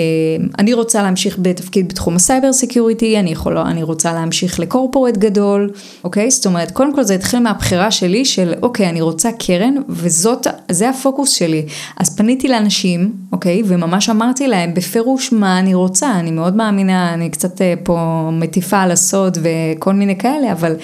אני 0.58 0.74
רוצה 0.74 1.02
להמשיך 1.02 1.38
בתפקיד 1.42 1.88
בתחום 1.88 2.16
ה 2.16 2.22
cyber 2.22 2.52
security, 2.52 3.18
אני, 3.18 3.30
יכול, 3.30 3.58
אני 3.58 3.82
רוצה 3.82 4.12
להמשיך 4.12 4.60
ל 4.60 4.66
corporate 4.66 5.16
גדול, 5.16 5.70
אוקיי? 6.04 6.30
זאת 6.30 6.46
אומרת, 6.46 6.70
קודם 6.70 6.94
כל 6.94 7.02
זה 7.02 7.14
התחיל 7.14 7.40
מהבחירה 7.40 7.90
שלי 7.90 8.24
של, 8.24 8.52
אוקיי, 8.62 8.88
אני 8.88 9.00
רוצה 9.00 9.30
קרן, 9.38 9.74
וזאת, 9.88 10.46
זה 10.70 10.90
הפוקוס 10.90 11.30
שלי. 11.30 11.66
אז 11.96 12.16
פניתי 12.16 12.48
לאנשים, 12.48 13.12
אוקיי? 13.32 13.62
וממש 13.66 14.10
אמרתי 14.10 14.48
להם 14.48 14.74
בפירוש 14.74 15.32
מה 15.32 15.58
אני 15.58 15.74
רוצה, 15.74 16.12
אני 16.18 16.30
מאוד 16.30 16.56
מאמינה, 16.56 17.14
אני 17.14 17.30
קצת 17.30 17.62
אה, 17.62 17.74
פה 17.82 18.28
מטיפה 18.32 18.80
על 18.80 18.90
הסוד 18.90 19.38
וכל 19.42 19.92
מיני 19.92 20.18
כאלה, 20.18 20.52
אבל 20.52 20.76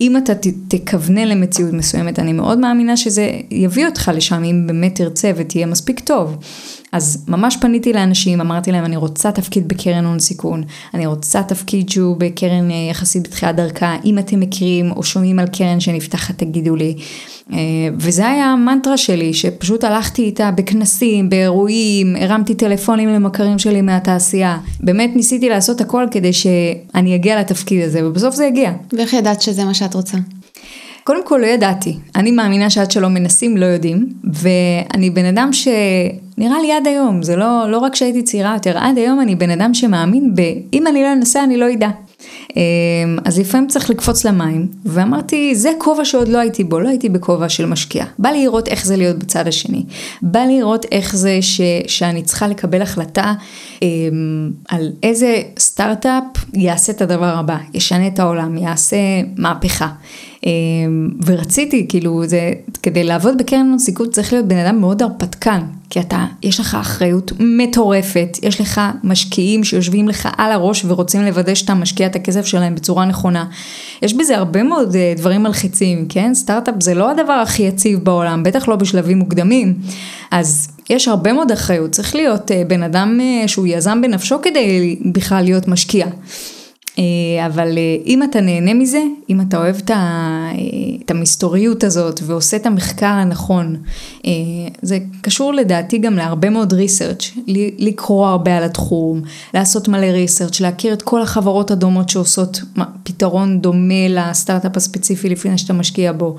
אם 0.00 0.16
אתה 0.16 0.32
תכוונה 0.68 1.24
למציאות 1.24 1.72
מסוימת, 1.72 2.18
אני 2.18 2.32
מאוד 2.32 2.58
מאמינה 2.58 2.96
שזה 2.96 3.30
יביא 3.50 3.86
אותך 3.86 4.10
לשם, 4.14 4.44
אם 4.44 4.66
באמת 4.66 4.94
תרצה 4.94 5.30
ותהיה 5.36 5.66
מספיק 5.66 6.00
טוב. 6.00 6.36
אז 6.92 7.24
ממש 7.28 7.56
פניתי 7.60 7.92
לאנשים, 7.92 8.40
אמרתי 8.40 8.72
להם, 8.72 8.84
אני 8.84 8.96
רוצה 8.96 9.32
תפקיד 9.32 9.68
בקרן 9.68 10.04
הון 10.04 10.18
סיכון, 10.18 10.62
אני 10.94 11.06
רוצה 11.06 11.42
תפקיד 11.42 11.88
שהוא 11.88 12.16
בקרן 12.16 12.70
אה, 12.70 12.76
יחסית 12.90 13.22
בתחילת 13.22 13.56
דרכה, 13.56 13.96
אם 14.04 14.18
אתם 14.18 14.40
מכירים 14.40 14.90
או 14.90 15.02
שומעים 15.02 15.38
על 15.38 15.46
קרן 15.46 15.80
שנפתחת, 15.80 16.38
תגידו 16.38 16.76
לי. 16.76 16.94
אה, 17.52 17.58
וזה 17.98 18.28
היה 18.28 18.44
המנטרה 18.44 18.96
שלי, 18.96 19.34
שפשוט 19.34 19.84
הלכתי 19.84 20.22
איתה 20.22 20.50
בכנסים, 20.50 21.30
באירועים, 21.30 22.16
הרמתי 22.16 22.54
טלפונים 22.54 23.08
למכרים 23.08 23.58
שלי 23.58 23.82
מהתעשייה. 23.82 24.58
באמת 24.80 25.10
ניסיתי 25.16 25.48
לעשות 25.48 25.80
הכל 25.80 26.06
כדי 26.10 26.32
שאני 26.32 27.14
אגיע 27.14 27.40
לתפקיד 27.40 27.84
הזה, 27.84 28.06
ובסוף 28.06 28.34
זה 28.34 28.46
הגיע. 28.46 28.72
ואיך 28.92 29.12
ידעת 29.12 29.42
שזה 29.42 29.64
מה 29.64 29.74
שאת 29.74 29.94
רוצה? 29.94 30.18
קודם 31.04 31.26
כל 31.26 31.38
לא 31.42 31.46
ידעתי, 31.46 31.96
אני 32.16 32.30
מאמינה 32.30 32.70
שעד 32.70 32.90
שלא 32.90 33.08
מנסים 33.08 33.56
לא 33.56 33.66
יודעים, 33.66 34.08
ואני 34.24 35.10
בן 35.10 35.24
אדם 35.24 35.50
שנראה 35.52 36.60
לי 36.62 36.72
עד 36.72 36.86
היום, 36.86 37.22
זה 37.22 37.36
לא, 37.36 37.64
לא 37.70 37.78
רק 37.78 37.94
שהייתי 37.94 38.22
צעירה 38.22 38.54
יותר, 38.54 38.78
עד 38.78 38.98
היום 38.98 39.20
אני 39.20 39.34
בן 39.34 39.50
אדם 39.50 39.74
שמאמין 39.74 40.34
ב... 40.34 40.40
אם 40.72 40.86
אני 40.86 41.02
לא 41.02 41.12
אנסה 41.12 41.44
אני 41.44 41.56
לא 41.56 41.72
אדע. 41.72 41.88
אמ, 42.56 43.18
אז 43.24 43.38
לפעמים 43.38 43.68
צריך 43.68 43.90
לקפוץ 43.90 44.24
למים, 44.24 44.68
ואמרתי, 44.84 45.54
זה 45.54 45.70
כובע 45.78 46.04
שעוד 46.04 46.28
לא 46.28 46.38
הייתי 46.38 46.64
בו, 46.64 46.80
לא 46.80 46.88
הייתי 46.88 47.08
בכובע 47.08 47.48
של 47.48 47.66
משקיע. 47.66 48.04
בא 48.18 48.28
לי 48.28 48.44
לראות 48.44 48.68
איך 48.68 48.86
זה 48.86 48.96
להיות 48.96 49.18
בצד 49.18 49.48
השני. 49.48 49.84
בא 50.22 50.40
לי 50.40 50.58
לראות 50.58 50.86
איך 50.92 51.16
זה 51.16 51.38
ש, 51.40 51.60
שאני 51.86 52.22
צריכה 52.22 52.48
לקבל 52.48 52.82
החלטה 52.82 53.34
אמ, 53.82 54.50
על 54.68 54.92
איזה 55.02 55.42
סטארט-אפ 55.58 56.24
יעשה 56.54 56.92
את 56.92 57.02
הדבר 57.02 57.36
הבא, 57.38 57.56
ישנה 57.74 58.06
את 58.06 58.18
העולם, 58.18 58.58
יעשה 58.58 58.96
מהפכה. 59.36 59.88
אמ, 60.46 61.10
ורציתי, 61.26 61.86
כאילו, 61.88 62.26
זה, 62.26 62.52
כדי 62.82 63.04
לעבוד 63.04 63.38
בקרן 63.38 63.68
הון 63.68 63.78
סיכון 63.78 64.10
צריך 64.10 64.32
להיות 64.32 64.46
בן 64.46 64.56
אדם 64.56 64.80
מאוד 64.80 65.02
הרפתקן, 65.02 65.60
כי 65.90 66.00
אתה, 66.00 66.26
יש 66.42 66.60
לך 66.60 66.76
אחריות 66.80 67.32
מטורפת, 67.40 68.38
יש 68.42 68.60
לך 68.60 68.80
משקיעים 69.04 69.64
שיושבים 69.64 70.08
לך 70.08 70.28
על 70.36 70.52
הראש 70.52 70.84
ורוצים 70.84 71.22
לוודא 71.22 71.54
שאתה 71.54 71.74
משקיע 71.74 72.06
את 72.06 72.16
הכסף 72.16 72.39
שלהם 72.46 72.74
בצורה 72.74 73.04
נכונה. 73.04 73.44
יש 74.02 74.14
בזה 74.14 74.36
הרבה 74.36 74.62
מאוד 74.62 74.96
אה, 74.96 75.14
דברים 75.16 75.42
מלחיצים, 75.42 76.06
כן? 76.08 76.34
סטארט-אפ 76.34 76.74
זה 76.80 76.94
לא 76.94 77.10
הדבר 77.10 77.32
הכי 77.32 77.62
יציב 77.62 77.98
בעולם, 77.98 78.42
בטח 78.42 78.68
לא 78.68 78.76
בשלבים 78.76 79.18
מוקדמים. 79.18 79.74
אז 80.30 80.68
יש 80.90 81.08
הרבה 81.08 81.32
מאוד 81.32 81.52
אחריות, 81.52 81.90
צריך 81.90 82.14
להיות 82.14 82.50
אה, 82.50 82.62
בן 82.66 82.82
אדם 82.82 83.18
אה, 83.20 83.48
שהוא 83.48 83.66
יזם 83.66 84.00
בנפשו 84.02 84.42
כדי 84.42 84.98
בכלל 85.12 85.44
להיות 85.44 85.68
משקיע. 85.68 86.06
אה, 87.00 87.46
אבל 87.46 87.78
אה, 87.78 87.96
אם 88.06 88.22
אתה 88.22 88.40
נהנה 88.40 88.74
מזה, 88.74 89.02
אם 89.30 89.40
אתה 89.40 89.58
אוהב 89.58 89.76
את 89.76 89.90
אה, 89.90 90.50
המסתוריות 91.08 91.84
הזאת 91.84 92.20
ועושה 92.22 92.56
את 92.56 92.66
המחקר 92.66 93.06
הנכון, 93.06 93.76
זה 94.82 94.98
קשור 95.20 95.52
לדעתי 95.52 95.98
גם 95.98 96.16
להרבה 96.16 96.50
מאוד 96.50 96.72
ריסרצ', 96.72 97.30
לקרוא 97.78 98.26
הרבה 98.26 98.56
על 98.56 98.62
התחום, 98.62 99.22
לעשות 99.54 99.88
מלא 99.88 100.06
ריסרצ', 100.06 100.60
להכיר 100.60 100.92
את 100.92 101.02
כל 101.02 101.22
החברות 101.22 101.70
הדומות 101.70 102.08
שעושות 102.08 102.60
מה, 102.76 102.84
פתרון 103.02 103.60
דומה 103.60 104.08
לסטארט-אפ 104.08 104.76
הספציפי 104.76 105.28
לפני 105.28 105.58
שאתה 105.58 105.72
משקיע 105.72 106.12
בו. 106.12 106.36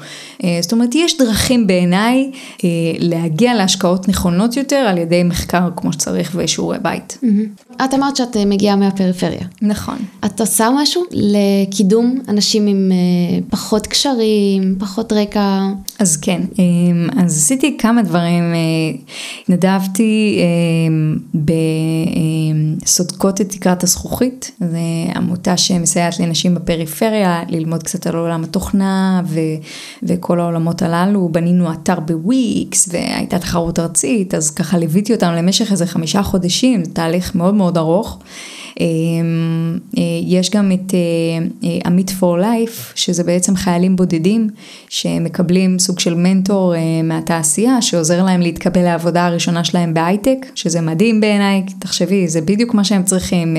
זאת 0.61 0.71
אומרת, 0.71 0.95
יש 0.95 1.17
דרכים 1.17 1.67
בעיניי 1.67 2.31
להגיע 2.99 3.53
להשקעות 3.53 4.09
נכונות 4.09 4.57
יותר 4.57 4.75
על 4.75 4.97
ידי 4.97 5.23
מחקר 5.23 5.69
כמו 5.75 5.93
שצריך 5.93 6.31
ושיעורי 6.35 6.77
בית. 6.81 7.17
את 7.85 7.93
אמרת 7.93 8.15
שאת 8.15 8.37
מגיעה 8.37 8.75
מהפריפריה. 8.75 9.45
נכון. 9.61 9.97
את 10.25 10.41
עושה 10.51 10.69
משהו 10.75 11.03
לקידום 11.11 12.19
אנשים 12.27 12.67
עם 12.67 12.91
אה, 12.91 13.39
פחות 13.49 13.87
קשרים, 13.87 14.75
פחות 14.79 15.13
רקע? 15.13 15.59
אז 15.99 16.17
כן, 16.17 16.41
אמ, 16.59 17.09
אז 17.17 17.37
עשיתי 17.37 17.77
כמה 17.77 18.01
דברים, 18.01 18.43
אה, 18.53 18.59
התנדבתי 19.43 20.39
אמ, 20.87 21.17
בסודקות 22.83 23.41
את 23.41 23.49
תקרת 23.49 23.83
הזכוכית, 23.83 24.51
זו 24.59 24.77
עמותה 25.15 25.57
שמסייעת 25.57 26.19
לנשים 26.19 26.55
בפריפריה 26.55 27.43
ללמוד 27.49 27.83
קצת 27.83 28.07
על 28.07 28.15
עולם 28.15 28.43
התוכנה 28.43 29.21
ו, 29.25 29.39
וכל 30.03 30.39
העולמות 30.39 30.81
הללו, 30.81 31.29
בנינו 31.31 31.71
אתר 31.73 31.99
בוויקס 31.99 32.89
והייתה 32.91 33.39
תחרות 33.39 33.79
ארצית, 33.79 34.33
אז 34.33 34.51
ככה 34.51 34.77
ליוויתי 34.77 35.13
אותם 35.13 35.31
למשך 35.31 35.71
איזה 35.71 35.85
חמישה 35.85 36.23
חודשים, 36.23 36.83
תהליך 36.83 37.35
מאוד 37.35 37.53
מאוד 37.53 37.77
ארוך. 37.77 38.19
אמ, 38.81 39.77
אה, 39.97 40.03
יש 40.23 40.49
גם 40.49 40.71
את 40.71 40.93
אה, 40.93 40.99
אה, 41.69 41.79
עמית 41.85 42.09
פור 42.09 42.37
לייף, 42.37 42.93
שזה 42.95 43.23
בעצם 43.23 43.55
חיילים 43.55 43.95
בודדים 43.95 44.49
שמקבלים 44.89 45.79
סוג 45.79 45.99
של 45.99 46.13
מנטור 46.13 46.73
מהתעשייה, 47.03 47.81
שעוזר 47.81 48.23
להם 48.23 48.41
להתקבל 48.41 48.81
לעבודה 48.81 49.25
הראשונה 49.25 49.63
שלהם 49.63 49.93
בהייטק, 49.93 50.45
שזה 50.55 50.81
מדהים 50.81 51.21
בעיניי, 51.21 51.63
תחשבי, 51.79 52.27
זה 52.27 52.41
בדיוק 52.41 52.73
מה 52.73 52.83
שהם 52.83 53.03
צריכים, 53.03 53.57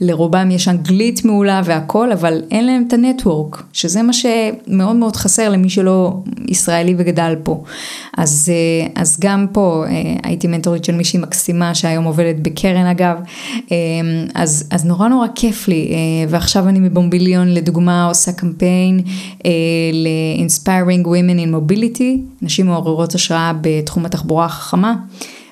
לרובם 0.00 0.50
יש 0.50 0.68
אנגלית 0.68 1.24
מעולה 1.24 1.62
והכל, 1.64 2.12
אבל 2.12 2.42
אין 2.50 2.66
להם 2.66 2.84
את 2.88 2.92
הנטוורק, 2.92 3.62
שזה 3.72 4.02
מה 4.02 4.12
שמאוד 4.12 4.96
מאוד 4.96 5.16
חסר 5.16 5.48
למי 5.48 5.70
שלא 5.70 6.12
ישראלי 6.48 6.94
וגדל 6.98 7.34
פה. 7.42 7.62
אז, 8.16 8.52
אז 8.94 9.18
גם 9.20 9.46
פה 9.52 9.84
הייתי 10.22 10.46
מנטורית 10.46 10.84
של 10.84 10.94
מישהי 10.94 11.18
מקסימה 11.18 11.74
שהיום 11.74 12.04
עובדת 12.04 12.36
בקרן 12.42 12.86
אגב, 12.86 13.16
אז, 14.34 14.63
אז 14.70 14.84
נורא 14.84 15.08
נורא 15.08 15.26
כיף 15.34 15.68
לי, 15.68 15.92
ועכשיו 16.28 16.68
אני 16.68 16.78
מבומביליון 16.80 17.48
לדוגמה 17.48 18.06
עושה 18.06 18.32
קמפיין 18.32 19.00
ל-Inspiring 19.92 21.04
Women 21.06 21.38
in 21.38 21.54
Mobility, 21.54 22.20
נשים 22.42 22.66
מעוררות 22.66 23.14
השראה 23.14 23.52
בתחום 23.62 24.06
התחבורה 24.06 24.44
החכמה. 24.44 24.94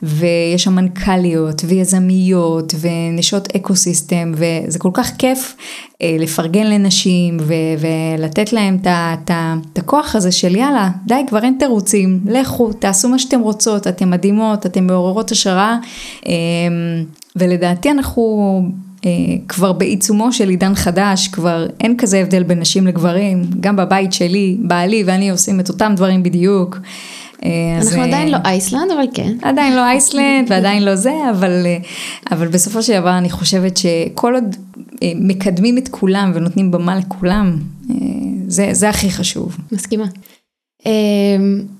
ויש 0.02 0.62
שם 0.62 0.74
מנכ"ליות 0.74 1.62
ויזמיות 1.64 2.74
ונשות 2.80 3.56
אקו 3.56 3.76
סיסטם 3.76 4.32
וזה 4.36 4.78
כל 4.78 4.90
כך 4.92 5.16
כיף 5.16 5.56
אה, 6.02 6.16
לפרגן 6.18 6.66
לנשים 6.66 7.36
ו- 7.40 7.54
ולתת 8.18 8.52
להם 8.52 8.78
את 8.84 9.78
הכוח 9.78 10.16
הזה 10.16 10.32
של 10.32 10.56
יאללה 10.56 10.90
די 11.06 11.22
כבר 11.28 11.42
אין 11.42 11.56
תירוצים 11.58 12.20
לכו 12.26 12.72
תעשו 12.72 13.08
מה 13.08 13.18
שאתם 13.18 13.40
רוצות 13.40 13.86
אתן 13.86 14.10
מדהימות 14.10 14.66
אתן 14.66 14.86
מעוררות 14.86 15.30
השראה 15.30 15.76
אה, 16.26 16.32
ולדעתי 17.36 17.90
אנחנו 17.90 18.62
כבר 19.48 19.72
בעיצומו 19.72 20.32
של 20.32 20.48
עידן 20.48 20.74
חדש, 20.74 21.28
כבר 21.28 21.66
אין 21.80 21.96
כזה 21.96 22.18
הבדל 22.18 22.42
בין 22.42 22.60
נשים 22.60 22.86
לגברים, 22.86 23.42
גם 23.60 23.76
בבית 23.76 24.12
שלי, 24.12 24.56
בעלי 24.60 25.02
ואני 25.06 25.30
עושים 25.30 25.60
את 25.60 25.68
אותם 25.68 25.92
דברים 25.96 26.22
בדיוק. 26.22 26.78
אנחנו 27.76 28.02
אז, 28.02 28.08
עדיין 28.08 28.30
לא 28.30 28.36
אייסלנד, 28.44 28.90
אבל 28.90 29.06
כן. 29.14 29.36
עדיין 29.42 29.76
לא 29.76 29.80
אייסלנד 29.80 30.46
ועדיין 30.50 30.84
לא 30.84 30.96
זה, 30.96 31.12
אבל, 31.30 31.66
אבל 32.32 32.48
בסופו 32.48 32.82
של 32.82 33.00
דבר 33.00 33.18
אני 33.18 33.30
חושבת 33.30 33.76
שכל 33.76 34.34
עוד 34.34 34.56
מקדמים 35.04 35.78
את 35.78 35.88
כולם 35.88 36.32
ונותנים 36.34 36.70
במה 36.70 36.96
לכולם, 36.96 37.58
זה, 38.48 38.68
זה 38.72 38.88
הכי 38.88 39.10
חשוב. 39.10 39.56
מסכימה. 39.72 40.06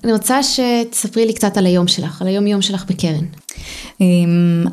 אני 0.03 0.13
רוצה 0.13 0.39
שתספרי 0.43 1.25
לי 1.25 1.33
קצת 1.33 1.57
על 1.57 1.65
היום 1.65 1.87
שלך, 1.87 2.21
על 2.21 2.27
היום 2.27 2.47
יום 2.47 2.61
שלך 2.61 2.85
בקרן. 2.89 3.25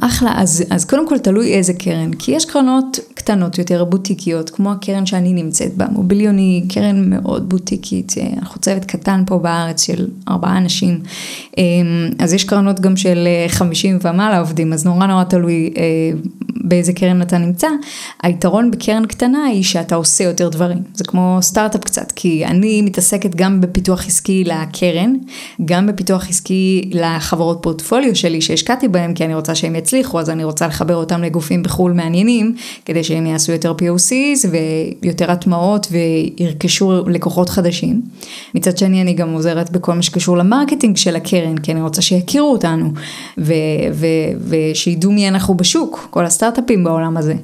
אחלה, 0.00 0.32
אז, 0.36 0.64
אז 0.70 0.84
קודם 0.84 1.08
כל 1.08 1.18
תלוי 1.18 1.54
איזה 1.54 1.72
קרן, 1.72 2.12
כי 2.12 2.32
יש 2.32 2.44
קרנות 2.44 2.98
קטנות 3.14 3.58
יותר, 3.58 3.84
בוטיקיות, 3.84 4.50
כמו 4.50 4.72
הקרן 4.72 5.06
שאני 5.06 5.32
נמצאת 5.32 5.76
בה, 5.76 5.86
מוביליון 5.92 6.36
היא 6.36 6.62
קרן 6.68 7.10
מאוד 7.10 7.48
בוטיקית, 7.48 8.14
אנחנו 8.38 8.60
צוות 8.60 8.84
קטן 8.84 9.22
פה 9.26 9.38
בארץ 9.38 9.82
של 9.86 10.08
ארבעה 10.28 10.58
אנשים, 10.58 11.00
אז 12.18 12.32
יש 12.32 12.44
קרנות 12.44 12.80
גם 12.80 12.96
של 12.96 13.28
50 13.48 13.98
ומעלה 14.02 14.38
עובדים, 14.38 14.72
אז 14.72 14.84
נורא 14.84 15.06
נורא 15.06 15.24
תלוי 15.24 15.70
באיזה 16.56 16.92
קרן 16.92 17.22
אתה 17.22 17.38
נמצא, 17.38 17.68
היתרון 18.22 18.70
בקרן 18.70 19.06
קטנה 19.06 19.44
היא 19.44 19.62
שאתה 19.62 19.94
עושה 19.94 20.24
יותר 20.24 20.48
דברים. 20.48 20.78
זה 20.94 21.04
כמו 21.04 21.38
סטארט-אפ 21.40 21.84
קצת, 21.84 22.12
כי 22.12 22.46
אני 22.46 22.82
מתעסקת 22.82 23.34
גם 23.34 23.60
בפיתוח 23.60 24.06
עסקי 24.06 24.44
לקרן, 24.44 25.14
גם 25.64 25.86
בפיתוח 25.86 26.28
עסקי 26.28 26.90
לחברות 26.92 27.58
פורטפוליו 27.62 28.16
שלי 28.16 28.40
שהשקעתי 28.70 28.88
בהם, 28.88 29.14
כי 29.14 29.24
אני 29.24 29.34
רוצה 29.34 29.54
שהם 29.54 29.76
יצליחו, 29.76 30.20
אז 30.20 30.30
אני 30.30 30.44
רוצה 30.44 30.66
לחבר 30.66 30.96
אותם 30.96 31.22
לגופים 31.22 31.62
בחו"ל 31.62 31.92
מעניינים, 31.92 32.54
כדי 32.84 33.04
שהם 33.04 33.26
יעשו 33.26 33.52
יותר 33.52 33.72
POCs 33.72 34.48
ויותר 35.02 35.30
הטמעות 35.30 35.86
וירכשו 35.90 37.08
לקוחות 37.08 37.48
חדשים. 37.48 38.02
מצד 38.54 38.78
שני 38.78 39.02
אני 39.02 39.12
גם 39.12 39.32
עוזרת 39.32 39.70
בכל 39.70 39.94
מה 39.94 40.02
שקשור 40.02 40.38
ל 40.38 40.44
marketing 40.44 40.96
של 40.96 41.16
הקרן, 41.16 41.58
כי 41.58 41.72
אני 41.72 41.82
רוצה 41.82 42.02
שיכירו 42.02 42.52
אותנו, 42.52 42.90
ושידעו 44.48 45.12
מי 45.12 45.28
אנחנו 45.28 45.54
בשוק, 45.54 46.08
כל 46.10 46.26
הסטארט-אפים 46.26 46.84
בעולם 46.84 47.16
הזה. 47.16 47.34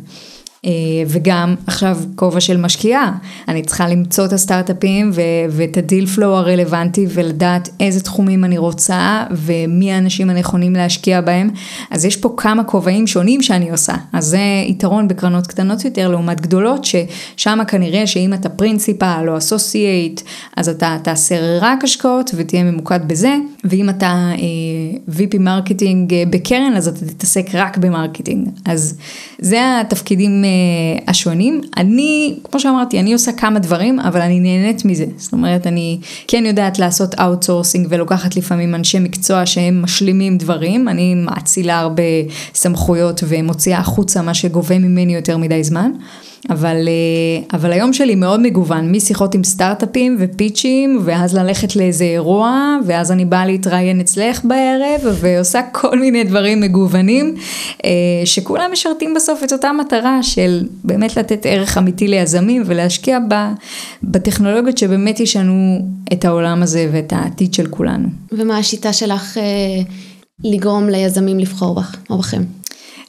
אה, 0.65 0.71
וגם 1.07 1.55
עכשיו 1.67 1.99
כובע 2.15 2.41
של 2.41 2.57
משקיעה, 2.57 3.13
אני 3.49 3.63
צריכה 3.63 3.89
למצוא 3.89 4.25
את 4.25 4.33
הסטארט-אפים 4.33 5.11
ו- 5.15 5.21
ואת 5.51 5.77
ה 5.77 5.83
deal 5.83 6.07
flow 6.07 6.37
הרלוונטי 6.37 7.07
ולדעת 7.09 7.69
איזה 7.81 8.01
תחומים 8.01 8.45
אני 8.45 8.59
רוצה 8.59 9.25
ומי 9.31 9.93
האנשים 9.93 10.31
הנכונים 10.31 10.73
להשקיע 10.73 11.21
בהם, 11.21 11.51
אז 11.91 12.05
יש 12.05 12.17
פה 12.17 12.35
כמה 12.37 12.65
כובעים 12.65 13.07
שונים 13.07 13.43
שאני 13.43 13.71
עושה, 13.71 13.95
אז 14.13 14.25
זה 14.25 14.39
יתרון 14.67 15.09
בקרנות 15.09 15.47
קטנות 15.47 15.85
יותר 15.85 16.09
לעומת 16.09 16.41
גדולות, 16.41 16.85
ששם 16.85 17.59
כנראה 17.69 18.07
שאם 18.07 18.35
אתה 18.35 18.49
principal 18.49 19.25
או 19.29 19.39
associate, 19.39 20.21
אז 20.57 20.69
אתה 20.69 20.97
תעשה 21.03 21.37
רק 21.61 21.85
השקעות 21.85 22.31
ותהיה 22.35 22.63
ממוקד 22.63 23.01
בזה, 23.09 23.37
ואם 23.65 23.91
אתה 23.91 24.07
אה, 24.07 25.15
VP 25.17 25.39
marketing 25.39 26.15
אה, 26.15 26.23
בקרן, 26.31 26.73
אז 26.77 26.89
אתה 26.89 27.07
תתעסק 27.07 27.47
רק 27.55 27.79
ב 27.79 27.85
marketing, 27.85 28.49
אז 28.65 28.99
זה 29.39 29.81
התפקידים 29.81 30.45
אה, 30.45 30.56
השונים. 31.09 31.61
אני, 31.77 32.35
כמו 32.51 32.61
שאמרתי, 32.61 33.01
אני 33.01 33.13
עושה 33.13 33.33
כמה 33.33 33.59
דברים, 33.59 34.01
אבל 34.01 34.21
אני 34.21 34.41
נהנית 34.41 34.85
מזה. 34.85 35.07
זאת 35.17 35.33
אומרת, 35.33 35.67
אני 35.67 35.99
כן 36.29 36.47
יודעת 36.47 36.79
לעשות 36.79 37.15
outsourcing 37.15 37.87
ולוקחת 37.91 38.37
לפעמים 38.37 38.75
אנשי 38.75 38.99
מקצוע 38.99 39.47
שהם 39.47 39.83
משלימים 39.83 40.39
דברים. 40.39 40.89
אני 40.89 41.15
מאצילה 41.15 41.79
הרבה 41.79 42.03
סמכויות 42.55 43.21
ומוציאה 43.29 43.79
החוצה 43.79 44.23
מה 44.23 44.35
שגובה 44.35 44.79
ממני 44.79 45.15
יותר 45.15 45.37
מדי 45.37 45.65
זמן. 45.65 45.91
אבל, 46.51 46.89
אה, 46.89 47.59
אבל 47.59 47.73
היום 47.73 47.93
שלי 47.93 48.15
מאוד 48.15 48.41
מגוון, 48.41 48.93
משיחות 48.93 49.35
עם 49.35 49.45
סטארט-אפים 49.45 50.17
ו 50.21 50.30
pitchים, 50.30 51.01
ואז 51.05 51.35
ללכת 51.35 51.77
לאיזה 51.77 52.05
אירוע, 52.05 52.77
ואז 52.87 53.13
אני 53.13 53.25
באה 53.25 53.47
להתראיין 53.47 54.01
אצלך 54.01 54.45
בערב, 54.45 55.01
ועושה 55.21 55.61
כל 55.73 55.99
מיני 55.99 56.25
דברים 56.25 56.61
מגוונים, 56.61 57.35
אה, 57.85 57.91
שכולם 58.25 58.71
משרתים 58.73 59.15
בסוף 59.15 59.45
את 59.45 59.53
אותה 59.53 59.73
מטרה 59.73 60.23
של 60.23 60.67
באמת 60.85 61.17
לתת 61.17 61.47
ערך 61.47 61.79
אמיתי 61.79 62.09
ליזמים 62.09 62.63
ולהשקיע 62.67 63.19
בטכנולוגיות 64.03 64.79
שבאמת 64.79 65.21
ישנו 65.21 65.79
את 66.13 66.25
העולם 66.25 66.63
הזה 66.63 66.89
ואת 66.93 67.13
העתיד 67.13 67.55
של 67.55 67.67
כולנו. 67.67 68.09
ומה 68.33 68.59
השיטה 68.59 68.93
שלך 68.93 69.39
אה, 69.39 69.43
לגרום 70.45 70.89
ליזמים 70.89 71.39
לבחור 71.39 71.75
בך 71.75 71.97
או 72.11 72.19
בכם? 72.19 72.43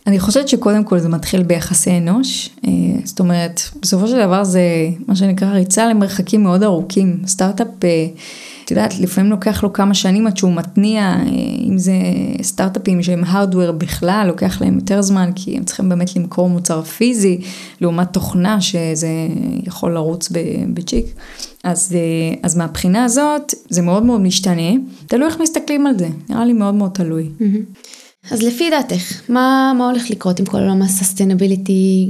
אני 0.08 0.20
חושבת 0.20 0.48
שקודם 0.48 0.84
כל 0.84 1.00
זה 1.00 1.10
מתחיל 1.10 1.44
ביחסי 1.44 1.98
אנוש, 1.98 2.50
אה, 2.68 2.72
זאת 3.04 3.20
אומרת, 3.20 3.62
בסופו 3.82 4.08
של 4.08 4.26
דבר 4.26 4.44
זה 4.44 4.62
מה 5.08 5.16
שנקרא 5.16 5.48
ריצה 5.48 5.88
למרחקים 5.88 6.44
מאוד 6.44 6.64
ארוכים. 6.64 7.20
סטארט-אפ, 7.26 7.68
אה, 7.84 8.08
את 8.66 8.72
יודעת, 8.72 9.00
לפעמים 9.00 9.32
לוקח 9.32 9.64
לו 9.64 9.74
כמה 9.74 9.94
שנים 9.94 10.28
עד 10.28 10.38
שהוא 10.38 10.54
מתניע, 10.54 11.02
אה, 11.02 11.24
אם 11.70 11.78
זה 11.78 11.94
סטארט-אפים 12.42 13.04
שהם 13.04 13.24
הארדוור 13.24 13.72
בכלל, 13.72 14.24
לוקח 14.28 14.62
להם 14.62 14.76
יותר 14.76 15.02
זמן, 15.02 15.32
כי 15.36 15.58
הם 15.58 15.64
צריכים 15.64 15.90
באמת 15.90 16.16
למכור 16.16 16.50
מוצר 16.50 16.82
פיזי, 16.82 17.42
לעומת 17.82 18.14
תוכנה 18.14 18.62
שזה 18.62 19.10
יכול 19.64 19.94
לרוץ 19.94 20.32
בצ'יק. 20.74 21.06
אז, 21.64 21.96
אז 22.44 22.58
מהבחינה 22.58 23.04
הזאת, 23.04 23.54
זה 23.70 23.82
מאוד 23.82 24.04
מאוד 24.04 24.22
משתנה, 24.22 24.72
תלוי 25.08 25.28
איך 25.28 25.42
מסתכלים 25.42 25.88
על 25.88 25.98
זה, 25.98 26.08
נראה 26.30 26.46
לי 26.46 26.54
מאוד 26.54 26.74
מאוד 26.74 26.92
תלוי. 26.92 27.30
אז 28.32 28.42
לפי 28.42 28.70
דעתך, 28.70 29.22
מה, 29.30 29.74
מה 29.78 29.90
הולך 29.90 30.10
לקרות 30.10 30.40
עם 30.40 30.46
כל 30.46 30.58
עולם 30.58 30.82
הססטנביליטי? 30.82 32.10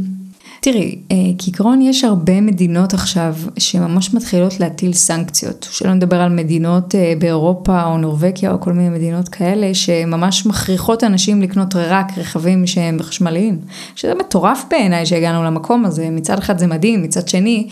תראי, 0.62 0.96
אה, 1.12 1.16
כעיקרון 1.38 1.82
יש 1.82 2.04
הרבה 2.04 2.42
מדינות 2.42 2.94
עכשיו 2.94 3.36
שממש 3.58 4.14
מתחילות 4.14 4.60
להטיל 4.60 4.94
סנקציות, 4.94 5.68
שלא 5.72 5.94
נדבר 5.94 6.22
על 6.22 6.30
מדינות 6.30 6.96
אה, 6.96 7.14
באירופה 7.20 7.84
או 7.84 7.98
נורבקיה 7.98 8.52
או 8.52 8.62
כל 8.62 8.74
מיני 8.74 8.90
מדינות 8.90 9.30
כאלה 9.30 9.74
שממש 9.74 10.46
מכריחות 10.46 11.04
אנשים 11.04 11.42
לקנות 11.42 11.76
רק 11.76 12.18
רכבים 12.18 12.68
שהם 12.68 12.98
חשמליים, 13.02 13.60
שזה 13.96 14.14
מטורף 14.20 14.66
בעיניי 14.70 15.06
שהגענו 15.06 15.44
למקום 15.44 15.86
הזה, 15.86 16.10
מצד 16.10 16.38
אחד 16.38 16.58
זה 16.58 16.68
מדהים, 16.68 17.04
מצד 17.04 17.28
שני 17.28 17.68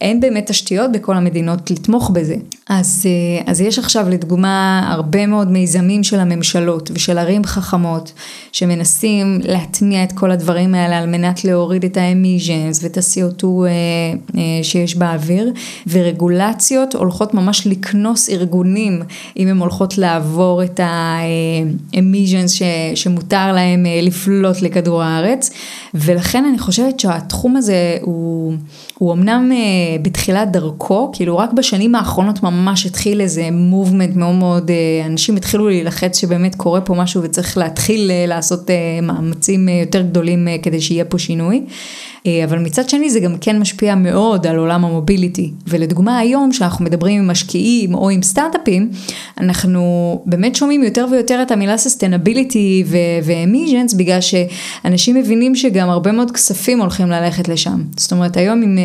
אין 0.00 0.20
באמת 0.20 0.46
תשתיות 0.46 0.92
בכל 0.92 1.16
המדינות 1.16 1.70
לתמוך 1.70 2.10
בזה. 2.10 2.36
אז, 2.68 3.06
אה, 3.06 3.52
אז 3.52 3.60
יש 3.60 3.78
עכשיו 3.78 4.08
לדוגמה 4.08 4.86
הרבה 4.92 5.26
מאוד 5.26 5.50
מיזמים 5.50 6.04
של 6.04 6.20
הממשלות 6.20 6.90
ושל 6.94 7.18
ערים 7.18 7.44
חכמות 7.44 8.12
שמנסים 8.52 9.40
להטמיע 9.44 10.04
את 10.04 10.12
כל 10.12 10.30
הדברים 10.30 10.74
האלה 10.74 10.98
על 10.98 11.06
מנת 11.06 11.44
להוריד 11.44 11.84
את 11.84 11.96
האמיז'נס 11.96 12.82
ואת 12.82 12.96
ה-CO2 12.96 13.44
אה, 13.44 13.70
אה, 14.36 14.42
שיש 14.62 14.96
באוויר 14.96 15.52
ורגולציות 15.86 16.94
הולכות 16.94 17.34
ממש 17.34 17.66
לקנוס 17.66 18.30
ארגונים 18.30 19.02
אם 19.36 19.48
הן 19.48 19.58
הולכות 19.58 19.98
לעבור 19.98 20.62
את 20.64 20.80
האמיז'נס 21.92 22.52
שמותר 22.94 23.52
להם 23.52 23.86
לפלוט 24.02 24.62
לכדור 24.62 25.02
הארץ. 25.02 25.50
ולכן 25.94 26.44
אני 26.44 26.58
חושבת 26.58 27.00
שהתחום 27.00 27.56
הזה 27.56 27.96
הוא, 28.02 28.54
הוא 28.98 29.12
אמנם 29.12 29.52
בתחילת 30.02 30.52
דרכו, 30.52 31.10
כאילו 31.12 31.38
רק 31.38 31.52
בשנים 31.52 31.94
האחרונות 31.94 32.42
ממש 32.42 32.57
התחיל 32.86 33.20
איזה 33.20 33.48
מובמנט 33.52 34.16
מאוד 34.16 34.34
מאוד, 34.34 34.70
אנשים 35.06 35.36
התחילו 35.36 35.68
להילחץ 35.68 36.18
שבאמת 36.18 36.54
קורה 36.54 36.80
פה 36.80 36.94
משהו 36.94 37.22
וצריך 37.22 37.58
להתחיל 37.58 38.10
לעשות 38.26 38.70
מאמצים 39.02 39.68
יותר 39.68 40.02
גדולים 40.02 40.48
כדי 40.62 40.80
שיהיה 40.80 41.04
פה 41.04 41.18
שינוי. 41.18 41.62
אבל 42.44 42.58
מצד 42.58 42.88
שני 42.88 43.10
זה 43.10 43.20
גם 43.20 43.36
כן 43.40 43.58
משפיע 43.58 43.94
מאוד 43.94 44.46
על 44.46 44.56
עולם 44.56 44.84
המוביליטי. 44.84 45.50
ולדוגמה 45.66 46.18
היום 46.18 46.52
שאנחנו 46.52 46.84
מדברים 46.84 47.18
עם 47.18 47.30
משקיעים 47.30 47.94
או 47.94 48.10
עם 48.10 48.22
סטארט-אפים, 48.22 48.90
אנחנו 49.40 49.82
באמת 50.26 50.56
שומעים 50.56 50.82
יותר 50.82 51.06
ויותר 51.12 51.42
את 51.42 51.50
המילה 51.50 51.78
sustainability 51.78 52.84
ו 53.22 53.29
emissions, 53.29 53.94
בגלל 53.94 54.18
שאנשים 54.20 55.16
מבינים 55.16 55.54
שגם 55.54 55.90
הרבה 55.90 56.12
מאוד 56.12 56.30
כספים 56.30 56.80
הולכים 56.80 57.10
ללכת 57.10 57.48
לשם. 57.48 57.82
זאת 57.96 58.12
אומרת 58.12 58.36
היום 58.36 58.62
אם, 58.62 58.78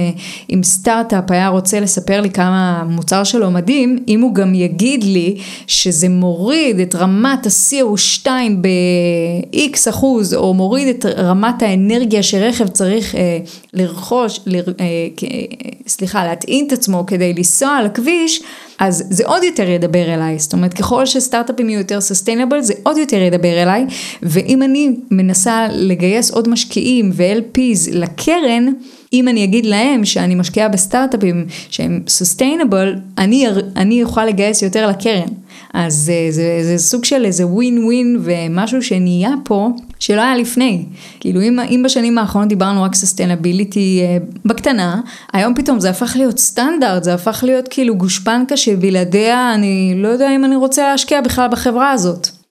אם 0.53 0.63
סטארט-אפ 0.63 1.31
היה 1.31 1.47
רוצה 1.47 1.79
לספר 1.79 2.21
לי 2.21 2.29
כמה 2.29 2.81
המוצר 2.81 3.23
שלו 3.23 3.51
מדהים, 3.51 3.62
אם 4.07 4.21
הוא 4.21 4.35
גם 4.35 4.55
יגיד 4.55 5.03
לי 5.03 5.37
שזה 5.67 6.09
מוריד 6.09 6.79
את 6.79 6.95
רמת 6.95 7.45
ה-CO2 7.45 8.27
ב-X 8.61 9.89
אחוז, 9.89 10.33
או 10.33 10.53
מוריד 10.53 10.87
את 10.87 11.05
רמת 11.05 11.61
האנרגיה 11.61 12.23
שרכב 12.23 12.67
צריך 12.67 13.15
אה, 13.15 13.37
לרכוש, 13.73 14.39
ל, 14.45 14.55
אה, 14.55 14.63
סליחה, 15.87 16.23
להטעין 16.23 16.67
את 16.67 16.71
עצמו 16.71 17.03
כדי 17.07 17.33
לנסוע 17.33 17.69
על 17.69 17.85
הכביש, 17.85 18.41
אז 18.79 19.03
זה 19.09 19.23
עוד 19.25 19.43
יותר 19.43 19.69
ידבר 19.69 20.13
אליי, 20.13 20.39
זאת 20.39 20.53
אומרת 20.53 20.73
ככל 20.73 21.05
שסטארט-אפים 21.05 21.69
יהיו 21.69 21.79
יותר 21.79 22.01
סוסטיינבל 22.01 22.61
זה 22.61 22.73
עוד 22.83 22.97
יותר 22.97 23.17
ידבר 23.21 23.63
אליי, 23.63 23.85
ואם 24.23 24.63
אני 24.63 24.95
מנסה 25.11 25.67
לגייס 25.71 26.31
עוד 26.31 26.49
משקיעים 26.49 27.11
ו-LPs 27.13 27.89
לקרן, 27.91 28.73
אם 29.13 29.27
אני 29.27 29.43
אגיד 29.43 29.65
להם 29.65 30.05
שאני 30.05 30.35
משקיעה 30.35 30.69
בסטארט-אפים 30.69 31.45
שהם 31.69 32.01
סוסטיינבל, 32.07 32.95
אני, 33.17 33.47
אני 33.75 34.03
אוכל 34.03 34.25
לגייס 34.25 34.61
יותר 34.61 34.87
לקרן. 34.87 35.27
אז 35.73 35.93
זה, 35.93 36.27
זה, 36.29 36.59
זה 36.63 36.77
סוג 36.77 37.05
של 37.05 37.25
איזה 37.25 37.47
ווין 37.47 37.83
ווין 37.83 38.19
ומשהו 38.23 38.81
שנהיה 38.81 39.31
פה 39.43 39.69
שלא 39.99 40.21
היה 40.21 40.37
לפני. 40.37 40.85
כאילו 41.19 41.41
אם, 41.41 41.59
אם 41.59 41.81
בשנים 41.85 42.17
האחרונות 42.17 42.49
דיברנו 42.49 42.83
רק 42.83 42.95
sustainability 42.95 44.01
אה, 44.01 44.17
בקטנה, 44.45 45.01
היום 45.33 45.53
פתאום 45.55 45.79
זה 45.79 45.89
הפך 45.89 46.13
להיות 46.15 46.39
סטנדרט, 46.39 47.03
זה 47.03 47.13
הפך 47.13 47.43
להיות 47.47 47.67
כאילו 47.67 47.95
גושפנקה 47.95 48.57
שבלעדיה 48.57 49.53
אני 49.53 49.93
לא 49.97 50.07
יודע 50.07 50.35
אם 50.35 50.45
אני 50.45 50.55
רוצה 50.55 50.91
להשקיע 50.91 51.21
בכלל 51.21 51.47
בחברה 51.47 51.91
הזאת. 51.91 52.42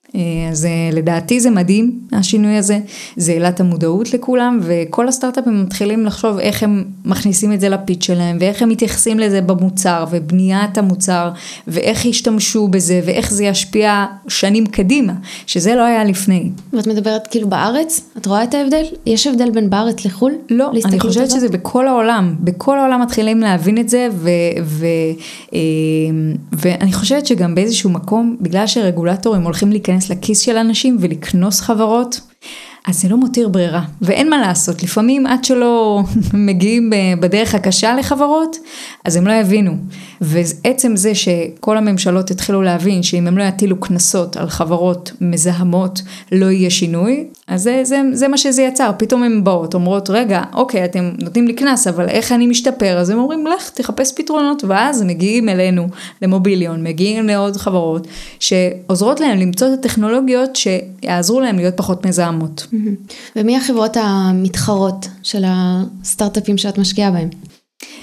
אז 0.51 0.67
לדעתי 0.91 1.39
זה 1.39 1.49
מדהים 1.49 1.99
השינוי 2.11 2.57
הזה, 2.57 2.79
זה 3.17 3.31
העלה 3.31 3.49
את 3.49 3.59
המודעות 3.59 4.13
לכולם 4.13 4.59
וכל 4.61 5.07
הסטארט-אפים 5.07 5.63
מתחילים 5.63 6.05
לחשוב 6.05 6.39
איך 6.39 6.63
הם 6.63 6.83
מכניסים 7.05 7.53
את 7.53 7.59
זה 7.59 7.69
ל 7.69 7.75
pitch 7.75 8.03
שלהם 8.03 8.37
ואיך 8.39 8.61
הם 8.61 8.69
מתייחסים 8.69 9.19
לזה 9.19 9.41
במוצר 9.41 10.05
ובניית 10.11 10.77
המוצר 10.77 11.29
ואיך 11.67 12.05
ישתמשו 12.05 12.67
בזה 12.67 13.01
ואיך 13.05 13.31
זה 13.31 13.43
ישפיע 13.43 14.05
שנים 14.27 14.65
קדימה, 14.65 15.13
שזה 15.47 15.75
לא 15.75 15.81
היה 15.81 16.03
לפני. 16.03 16.49
ואת 16.73 16.87
מדברת 16.87 17.27
כאילו 17.27 17.49
בארץ? 17.49 18.01
את 18.17 18.25
רואה 18.25 18.43
את 18.43 18.53
ההבדל? 18.53 18.83
יש 19.05 19.27
הבדל 19.27 19.51
בין 19.51 19.69
בארץ 19.69 20.05
לחו"ל? 20.05 20.33
לא, 20.49 20.71
אני 20.85 20.99
חושבת 20.99 21.23
הזאת? 21.23 21.37
שזה 21.37 21.49
בכל 21.49 21.87
העולם, 21.87 22.35
בכל 22.39 22.79
העולם 22.79 23.01
מתחילים 23.01 23.39
להבין 23.39 23.77
את 23.77 23.89
זה 23.89 24.07
ו, 24.11 24.29
ו, 24.63 24.85
ו, 25.53 25.57
ואני 26.51 26.93
חושבת 26.93 27.25
שגם 27.25 27.55
באיזשהו 27.55 27.89
מקום, 27.89 28.37
בגלל 28.41 28.67
שרגולטורים 28.67 29.43
הולכים 29.43 29.71
להיכנס 29.71 30.02
לכיס 30.09 30.39
של 30.39 30.57
אנשים 30.57 30.97
ולקנוס 30.99 31.61
חברות, 31.61 32.19
אז 32.87 33.01
זה 33.01 33.09
לא 33.09 33.17
מותיר 33.17 33.49
ברירה, 33.49 33.83
ואין 34.01 34.29
מה 34.29 34.37
לעשות, 34.37 34.83
לפעמים 34.83 35.25
עד 35.25 35.43
שלא 35.43 36.03
מגיעים 36.47 36.89
ב- 36.89 37.19
בדרך 37.19 37.55
הקשה 37.55 37.95
לחברות, 37.95 38.57
אז 39.05 39.15
הם 39.15 39.27
לא 39.27 39.33
יבינו. 39.33 39.71
ועצם 40.21 40.95
זה 40.95 41.15
שכל 41.15 41.77
הממשלות 41.77 42.31
התחילו 42.31 42.61
להבין 42.61 43.03
שאם 43.03 43.27
הם 43.27 43.37
לא 43.37 43.43
יטילו 43.43 43.79
קנסות 43.79 44.37
על 44.37 44.49
חברות 44.49 45.11
מזהמות, 45.21 46.01
לא 46.31 46.45
יהיה 46.45 46.69
שינוי, 46.69 47.27
אז 47.53 47.63
זה, 47.63 47.81
זה, 47.83 48.01
זה 48.13 48.27
מה 48.27 48.37
שזה 48.37 48.61
יצר, 48.61 48.91
פתאום 48.97 49.23
הן 49.23 49.43
באות, 49.43 49.73
אומרות, 49.73 50.09
רגע, 50.09 50.41
אוקיי, 50.53 50.85
אתם 50.85 51.11
נותנים 51.19 51.47
לי 51.47 51.53
קנס, 51.53 51.87
אבל 51.87 52.09
איך 52.09 52.31
אני 52.31 52.47
משתפר? 52.47 52.97
אז 52.97 53.09
הם 53.09 53.19
אומרים, 53.19 53.47
לך, 53.47 53.69
תחפש 53.69 54.13
פתרונות, 54.15 54.63
ואז 54.67 55.01
מגיעים 55.01 55.49
אלינו, 55.49 55.87
למוביליון, 56.21 56.83
מגיעים 56.83 57.27
לעוד 57.27 57.57
חברות, 57.57 58.07
שעוזרות 58.39 59.19
להם 59.19 59.39
למצוא 59.39 59.67
את 59.67 59.79
הטכנולוגיות 59.79 60.55
שיעזרו 60.55 61.39
להם 61.39 61.55
להיות 61.55 61.77
פחות 61.77 62.05
מזהמות. 62.05 62.67
ומי 63.35 63.57
החברות 63.57 63.97
המתחרות 63.97 65.07
של 65.23 65.43
הסטארט-אפים 65.47 66.57
שאת 66.57 66.77
משקיעה 66.77 67.11
בהם? 67.11 67.29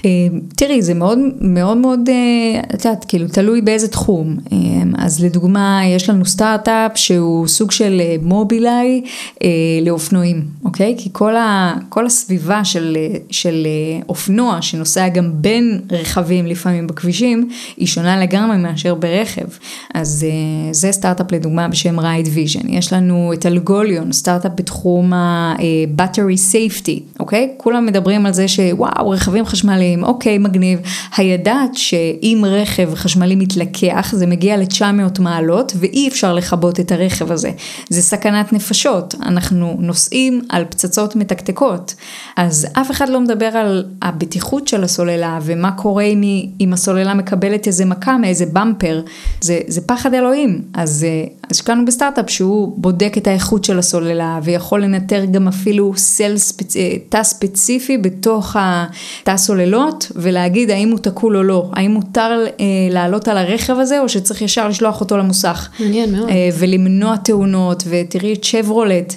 אה, 0.04 0.10
תראי, 0.56 0.82
זה 0.82 0.94
מאוד 0.94 1.18
מאוד 1.40 1.76
מאוד, 1.76 2.08
אה, 2.08 2.60
את 2.74 2.84
יודעת, 2.84 3.04
כאילו, 3.08 3.28
תלוי 3.28 3.60
באיזה 3.60 3.88
תחום. 3.88 4.36
אה, 4.52 4.58
אז 4.98 5.24
לדוגמה, 5.24 5.80
יש 5.86 6.10
לנו 6.10 6.24
סטארט-אפ 6.24 6.92
שהוא 6.94 7.46
סוג 7.46 7.70
של 7.70 8.00
אה, 8.00 8.16
מובילאיי 8.22 9.02
אה, 9.42 9.48
לאופנועים, 9.82 10.44
אוקיי? 10.64 10.94
כי 10.98 11.08
כל, 11.12 11.36
ה, 11.36 11.74
כל 11.88 12.06
הסביבה 12.06 12.64
של, 12.64 12.96
של 13.30 13.66
אופנוע 14.08 14.62
שנוסע 14.62 15.08
גם 15.08 15.30
בין 15.34 15.80
רכבים 15.92 16.46
לפעמים 16.46 16.86
בכבישים, 16.86 17.48
היא 17.76 17.86
שונה 17.86 18.20
לגמרי 18.20 18.56
מאשר 18.56 18.94
ברכב. 18.94 19.46
אז 19.94 20.26
זה 20.72 20.92
סטארט-אפ 20.92 21.32
לדוגמה 21.32 21.68
בשם 21.68 22.00
Ride 22.00 22.28
Vision. 22.32 22.68
יש 22.68 22.92
לנו 22.92 23.32
את 23.32 23.46
אלגוליון, 23.46 24.12
סטארט-אפ 24.12 24.52
בתחום 24.54 25.12
ה-battery 25.12 26.52
safety, 26.52 27.20
אוקיי? 27.20 27.50
כולם 27.56 27.86
מדברים 27.86 28.26
על 28.26 28.32
זה 28.32 28.48
שוואו, 28.48 29.10
רכבים 29.10 29.44
חשמליים. 29.46 29.69
אוקיי, 30.02 30.38
מגניב. 30.38 30.78
הידעת 31.16 31.74
שאם 31.74 32.44
רכב 32.46 32.94
חשמלי 32.94 33.34
מתלקח, 33.34 34.12
זה 34.16 34.26
מגיע 34.26 34.56
ל-900 34.56 35.20
מעלות, 35.20 35.72
ואי 35.76 36.08
אפשר 36.08 36.34
לכבות 36.34 36.80
את 36.80 36.92
הרכב 36.92 37.32
הזה. 37.32 37.50
זה 37.88 38.02
סכנת 38.02 38.52
נפשות. 38.52 39.14
אנחנו 39.22 39.76
נוסעים 39.78 40.42
על 40.48 40.64
פצצות 40.64 41.16
מתקתקות. 41.16 41.94
אז 42.36 42.66
אף 42.72 42.90
אחד 42.90 43.08
לא 43.08 43.20
מדבר 43.20 43.46
על 43.46 43.84
הבטיחות 44.02 44.68
של 44.68 44.84
הסוללה, 44.84 45.38
ומה 45.42 45.72
קורה 45.72 46.04
אם, 46.04 46.20
היא, 46.20 46.48
אם 46.60 46.72
הסוללה 46.72 47.14
מקבלת 47.14 47.66
איזה 47.66 47.84
מכה 47.84 48.18
מאיזה 48.18 48.46
במפר. 48.52 49.02
זה, 49.40 49.58
זה 49.66 49.80
פחד 49.80 50.14
אלוהים. 50.14 50.62
אז 50.74 51.06
אה, 51.08 51.24
השקענו 51.50 51.84
בסטארט-אפ 51.84 52.30
שהוא 52.30 52.72
בודק 52.76 53.14
את 53.18 53.26
האיכות 53.26 53.64
של 53.64 53.78
הסוללה, 53.78 54.40
ויכול 54.42 54.82
לנטר 54.84 55.24
גם 55.24 55.48
אפילו 55.48 55.92
סל 55.96 56.36
ספצ... 56.36 56.76
אה, 56.76 56.96
תא 57.08 57.22
ספציפי 57.22 57.98
בתוך 57.98 58.56
התא 58.58 59.36
סוללות, 59.36 60.12
ולהגיד 60.16 60.70
האם 60.70 60.90
הוא 60.90 60.98
תקול 60.98 61.36
או 61.36 61.42
לא, 61.42 61.70
האם 61.72 61.90
מותר 61.90 62.44
אה, 62.60 62.64
לעלות 62.90 63.28
על 63.28 63.38
הרכב 63.38 63.78
הזה, 63.78 64.00
או 64.00 64.08
שצריך 64.08 64.42
ישר 64.42 64.68
לשלוח 64.68 65.00
אותו 65.00 65.16
למוסך. 65.16 65.68
מעניין 65.80 66.12
מאוד. 66.12 66.28
אה, 66.28 66.48
ולמנוע 66.58 67.16
תאונות, 67.16 67.82
ותראי 67.86 68.32
את 68.32 68.44
שברולט, 68.44 69.14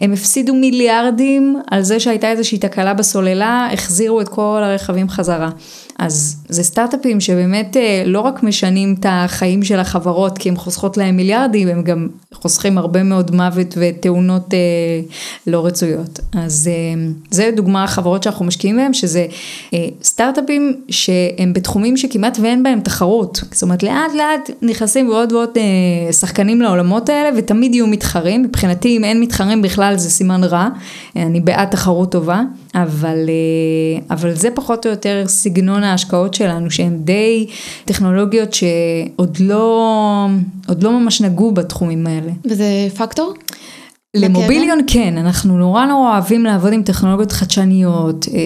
הם 0.00 0.12
הפסידו 0.12 0.54
מיליארדים 0.54 1.56
על 1.70 1.82
זה 1.82 2.00
שהייתה 2.00 2.30
איזושהי 2.30 2.58
תקלה 2.58 2.94
בסוללה, 2.94 3.68
החזירו 3.72 4.20
את 4.20 4.28
כל 4.28 4.60
הרכבים 4.62 5.08
חזרה. 5.08 5.50
אז 5.98 6.36
זה 6.48 6.62
סטארט-אפים 6.62 7.20
שבאמת 7.20 7.76
אה, 7.76 8.02
לא 8.06 8.20
רק 8.20 8.42
משנים 8.42 8.94
את 9.00 9.06
החיים 9.08 9.62
של 9.62 9.78
החברות 9.78 10.38
כי 10.38 10.48
הם 10.48 10.56
חוסכות 10.56 10.96
להם 10.96 11.16
מיליארדים, 11.16 11.68
הם 11.68 11.82
גם 11.82 12.08
חוסכים 12.34 12.78
הרבה 12.78 13.02
מאוד 13.02 13.34
מוות 13.34 13.74
ותאונות 13.76 14.54
אה, 14.54 14.58
לא 15.46 15.66
רצויות. 15.66 16.20
אז 16.32 16.70
אה, 16.72 17.08
זה 17.30 17.50
דוגמה 17.56 17.84
החברות 17.84 18.22
שאנחנו 18.22 18.44
משקיעים 18.44 18.76
בהם, 18.76 18.92
שזה 18.92 19.26
סטארט-אפים 20.02 20.80
שהם 20.88 21.52
בתחומים 21.52 21.96
שכמעט 21.96 22.38
ואין 22.42 22.62
בהם 22.62 22.80
תחרות. 22.80 23.40
זאת 23.52 23.62
אומרת, 23.62 23.82
לאט 23.82 24.14
לאט 24.14 24.50
נכנסים 24.62 25.08
ועוד 25.08 25.32
ועוד 25.32 25.50
שחקנים 26.12 26.62
לעולמות 26.62 27.08
האלה 27.08 27.38
ותמיד 27.38 27.74
יהיו 27.74 27.86
מתחרים. 27.86 28.42
מבחינתי, 28.42 28.96
אם 28.96 29.04
אין 29.04 29.20
מתחרים 29.20 29.62
בכלל 29.62 29.96
זה 29.96 30.10
סימן 30.10 30.44
רע. 30.44 30.68
אני 31.16 31.40
בעד 31.40 31.68
תחרות 31.68 32.12
טובה. 32.12 32.42
אבל, 32.82 33.28
אה, 33.28 34.14
אבל 34.14 34.34
זה 34.34 34.48
פחות 34.54 34.86
או 34.86 34.90
יותר 34.90 35.24
סגנון 35.26 35.82
ההשקעות 35.82 36.34
שלנו, 36.34 36.70
שהן 36.70 36.96
די 37.04 37.46
טכנולוגיות 37.84 38.54
שעוד 38.54 39.38
לא, 39.40 40.26
עוד 40.68 40.82
לא 40.82 41.00
ממש 41.00 41.20
נגעו 41.20 41.52
בתחומים 41.52 42.06
האלה. 42.06 42.32
וזה 42.44 42.66
פקטור? 42.96 43.34
למוביליון 44.16 44.78
כן, 44.86 45.18
אנחנו 45.18 45.58
נורא 45.58 45.86
נורא 45.86 46.12
אוהבים 46.12 46.44
לעבוד 46.44 46.72
עם 46.72 46.82
טכנולוגיות 46.82 47.32
חדשניות, 47.32 48.26
אה, 48.34 48.40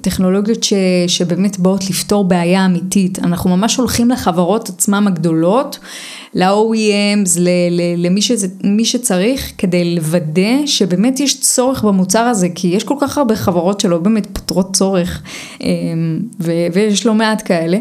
טכנולוגיות 0.00 0.62
ש, 0.62 0.72
שבאמת 1.06 1.58
באות 1.58 1.90
לפתור 1.90 2.24
בעיה 2.24 2.66
אמיתית. 2.66 3.18
אנחנו 3.18 3.56
ממש 3.56 3.76
הולכים 3.76 4.10
לחברות 4.10 4.68
עצמם 4.68 5.04
הגדולות, 5.06 5.78
ל-OEMs, 6.34 7.38
ל, 7.38 7.48
ל, 7.70 8.06
למי 8.06 8.22
שזה, 8.22 8.46
שצריך, 8.84 9.52
כדי 9.58 9.94
לוודא 9.94 10.66
שבאמת 10.66 11.20
יש 11.20 11.40
צורך 11.40 11.84
במוצר 11.84 12.22
הזה, 12.22 12.48
כי 12.54 12.68
יש 12.68 12.84
כל 12.84 12.96
כך 13.00 13.18
הרבה 13.18 13.36
חברות 13.36 13.80
שלא 13.80 13.98
באמת 13.98 14.26
פותרות 14.32 14.76
צורך, 14.76 15.22
אה, 15.62 15.68
ו, 16.40 16.52
ויש 16.72 17.06
לא 17.06 17.14
מעט 17.14 17.42
כאלה. 17.44 17.78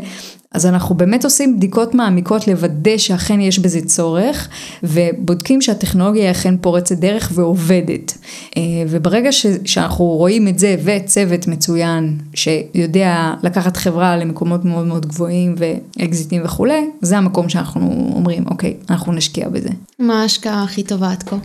אז 0.52 0.66
אנחנו 0.66 0.96
באמת 0.96 1.24
עושים 1.24 1.58
בדיקות 1.58 1.96
מעמיקות 1.96 2.48
לוודא 2.48 2.98
שאכן 2.98 3.42
יש 3.42 3.60
בזה 3.60 3.82
צורך, 3.82 4.50
ובודקים 4.84 5.62
שהטכנולוגיה 5.62 6.24
היא 6.24 6.32
אכן 6.32 6.58
פורצת 6.58 6.98
דרך 6.98 7.32
ועובדת. 7.36 8.18
אה, 8.58 8.62
וברגע 8.88 9.32
ש, 9.32 9.46
שאנחנו 9.66 10.06
רואים 10.06 10.48
את 10.48 10.60
זה 10.60 10.76
וצוות 10.84 11.48
מצוין, 11.48 12.18
שיודע 12.34 13.34
לקחת 13.44 13.78
חברה 13.78 14.18
למקומות 14.18 14.66
מאוד 14.66 14.86
מאוד 14.86 15.06
גבוהים 15.06 15.56
ואקזיטים 15.58 16.42
וכולי, 16.46 16.90
זה 17.02 17.18
המקום 17.18 17.50
שאנחנו 17.50 18.12
אומרים, 18.16 18.44
אוקיי, 18.48 18.74
אנחנו 18.90 19.14
נשקיע 19.14 19.50
בזה. 19.50 19.70
מה 20.00 20.22
ההשקעה 20.22 20.64
הכי 20.64 20.84
טובה 20.84 21.12
עד 21.12 21.24
כה? 21.24 21.36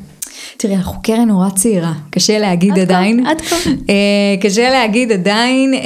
תראי, 0.57 0.77
אנחנו 0.77 1.03
קרן 1.03 1.29
נורא 1.29 1.51
צעירה, 1.51 1.93
קשה 2.11 2.39
להגיד 2.39 2.73
עד 2.73 2.79
עדיין. 2.79 3.27
עד 3.27 3.41
כה. 3.41 3.57
אה, 3.89 4.37
קשה 4.41 4.71
להגיד 4.71 5.13
עדיין, 5.13 5.75
אה, 5.75 5.81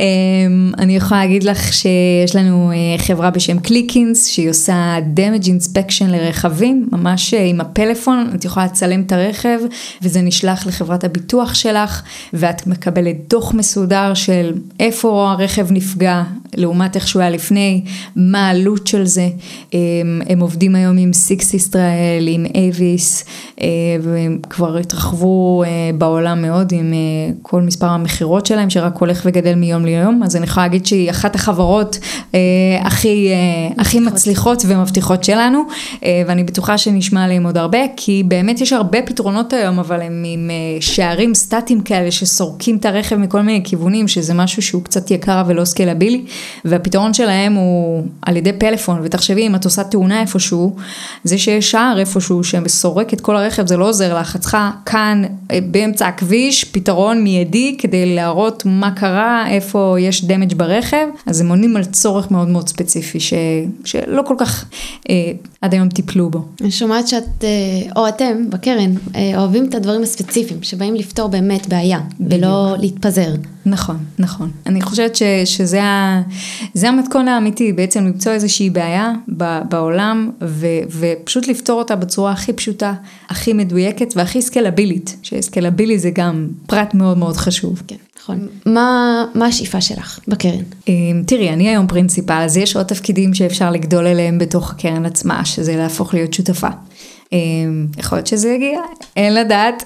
אני 0.79 0.97
יכולה 0.97 1.21
להגיד 1.21 1.45
לך 1.45 1.73
שיש 1.73 2.37
לנו 2.37 2.73
אה, 2.73 2.99
חברה 2.99 3.31
בשם 3.31 3.59
קליקינס, 3.59 4.27
שהיא 4.27 4.51
עושה 4.51 4.99
damage 5.17 5.45
inspection 5.45 6.05
לרכבים, 6.09 6.89
ממש 6.93 7.35
עם 7.35 7.61
הפלאפון, 7.61 8.31
את 8.35 8.45
יכולה 8.45 8.67
לצלם 8.67 9.03
את 9.03 9.13
הרכב, 9.13 9.59
וזה 10.03 10.21
נשלח 10.21 10.67
לחברת 10.67 11.05
הביטוח 11.05 11.55
שלך, 11.55 12.03
ואת 12.33 12.67
מקבלת 12.67 13.17
דוח 13.29 13.55
מסודר 13.55 14.15
של 14.15 14.53
איפה 14.81 15.31
הרכב 15.31 15.73
נפגע, 15.73 16.23
לעומת 16.57 16.97
איך 16.97 17.09
שהוא 17.09 17.23
היה 17.23 17.31
לפני, 17.31 17.83
מה 18.17 18.49
העלות 18.49 18.87
של 18.87 19.05
זה. 19.05 19.29
אה, 19.75 19.79
הם 20.29 20.41
עובדים 20.41 20.75
היום 20.75 20.99
עם 20.99 21.13
סיקס 21.13 21.55
ישראל, 21.55 22.29
עם 22.29 22.47
אייביס, 22.55 23.25
אה, 23.61 23.67
והם 24.03 24.39
כבר 24.51 24.77
התרחבו 24.77 25.63
אה, 25.67 25.91
בעולם 25.99 26.43
מאוד 26.43 26.73
עם 26.73 26.93
אה, 26.93 27.33
כל 27.43 27.63
מספר 27.63 27.87
המכירות 27.87 28.47
שלהם, 28.47 28.71
שרק 28.71 28.97
הולך 28.97 29.23
וגדל 29.25 29.55
מיום 29.55 29.85
ליום, 29.85 30.23
אז 30.25 30.37
אני 30.37 30.45
יכולה 30.45 30.67
להגיד 30.67 30.87
שהיא 30.87 31.11
אחת 31.11 31.35
החברות 31.35 31.99
הכי, 32.81 33.31
הכי 33.79 34.01
מצליחות 34.01 34.63
ומבטיחות 34.67 35.25
שלנו, 35.25 35.63
ואני 36.27 36.45
בטוחה 36.45 36.79
שנשמע 36.79 37.25
עליהם 37.25 37.47
עוד 37.47 37.59
הרבה, 37.59 37.79
כי 37.97 38.23
באמת 38.27 38.61
יש 38.61 38.73
הרבה 38.73 39.03
פתרונות 39.03 39.53
היום, 39.53 39.79
אבל 39.79 40.01
הם 40.01 40.23
עם 40.27 40.51
שערים 40.81 41.35
סטטיים 41.35 41.81
כאלה 41.81 42.11
שסורקים 42.11 42.77
את 42.77 42.85
הרכב 42.85 43.17
מכל 43.17 43.43
מיני 43.43 43.61
כיוונים, 43.65 44.09
שזה 44.09 44.35
משהו 44.35 44.63
שהוא 44.63 44.83
קצת 44.83 45.11
יקר 45.11 45.43
ולא 45.47 45.65
סקלבילי, 45.65 46.23
והפתרון 46.65 47.15
שלהם 47.15 47.55
הוא 47.55 48.03
על 48.23 48.37
ידי 48.37 48.53
פלאפון, 48.53 49.01
ותחשבי 49.03 49.47
אם 49.47 49.55
את 49.55 49.65
עושה 49.65 49.85
תאונה 49.85 50.21
איפשהו, 50.21 50.77
זה 51.25 51.39
שיש 51.39 51.71
שער 51.71 51.99
איפשהו 51.99 52.45
שסורק 52.45 53.15
את 53.15 53.21
כל 53.21 53.37
הרכב, 53.37 53.67
זה 53.67 53.77
לא 53.77 53.89
עוזר 53.89 54.19
לך, 54.21 54.37
את 54.37 54.41
צריכה 54.41 54.71
כאן 54.87 55.23
אה, 55.51 55.59
באמצע 55.71 56.07
הכביש 56.07 56.65
פתרון 56.65 57.23
מיידי 57.23 57.77
כדי 57.79 58.15
להראות 58.15 58.63
מה 58.67 58.91
קרה, 58.91 59.51
איפה 59.51 59.97
יש 60.01 60.25
דמג' 60.25 60.55
ברכב, 60.55 61.07
אז 61.27 61.41
הם 61.41 61.49
עונים 61.49 61.77
על 61.77 61.85
צורך 61.85 62.31
מאוד 62.31 62.49
מאוד 62.49 62.69
ספציפי 62.69 63.21
ש, 63.21 63.33
שלא 63.85 64.23
כל 64.23 64.35
כך 64.39 64.65
אה, 65.11 65.33
עד 65.63 65.75
היום 65.75 65.89
טיפלו 65.89 66.31
בו. 66.31 66.45
אני 66.61 66.71
שומעת 66.71 67.09
שאת, 67.09 67.45
אה, 67.45 67.49
או 67.97 68.09
אתם 68.09 68.51
בקרן, 68.51 68.95
אה, 69.15 69.33
אוהבים 69.39 69.69
את 69.69 69.75
הדברים 69.75 70.03
הספציפיים, 70.03 70.63
שבאים 70.63 70.95
לפתור 70.95 71.29
באמת 71.29 71.69
בעיה, 71.69 72.01
ולא 72.21 72.75
להתפזר. 72.81 73.35
נכון, 73.67 73.97
נכון. 74.19 74.51
אני 74.67 74.81
חושבת 74.83 75.17
ש, 75.17 75.23
שזה 75.45 75.83
ה, 75.83 76.23
זה 76.75 76.89
המתכון 76.89 77.29
האמיתי, 77.29 77.73
בעצם 77.73 78.05
למצוא 78.07 78.33
איזושהי 78.33 78.71
בעיה 78.71 79.13
בעולם 79.69 80.31
ו, 80.43 80.67
ופשוט 80.91 81.49
לפתור 81.49 81.79
אותה 81.79 81.97
בצורה 81.97 82.33
הכי 82.33 82.53
פשוטה, 82.53 82.95
הכי 83.29 83.53
מדויקת 83.53 84.13
והכי 84.17 84.43
סקלבילית, 84.43 85.17
שסקלבילי 85.23 85.99
זה 85.99 86.11
גם 86.11 86.49
פרט 86.67 86.95
מאוד 86.95 87.19
מאוד 87.19 87.37
חשוב. 87.37 87.83
כן, 87.87 87.97
נכון. 88.21 88.47
מה, 88.67 89.25
מה 89.35 89.47
השאיפה 89.47 89.81
שלך 89.81 90.21
בקרן? 90.29 90.63
אמ, 90.89 91.23
תראי, 91.27 91.51
אני 91.51 91.69
היום 91.69 91.87
פרינציפל, 91.87 92.43
אז 92.45 92.57
יש 92.57 92.77
עוד 92.77 92.87
תפקידים 92.87 93.35
שאפשר 93.35 93.71
לגדול 93.71 94.07
אליהם 94.07 94.39
בתוך 94.39 94.71
הקרן 94.71 95.07
עצמה, 95.07 95.45
שזה 95.45 95.77
להפוך 95.77 96.15
להיות 96.15 96.35
שותפה. 96.35 96.69
אה, 97.33 97.39
יכול 97.99 98.19
להיות 98.19 98.27
שזה 98.27 98.49
יגיע, 98.49 98.81
אין 99.17 99.35
לדעת, 99.35 99.83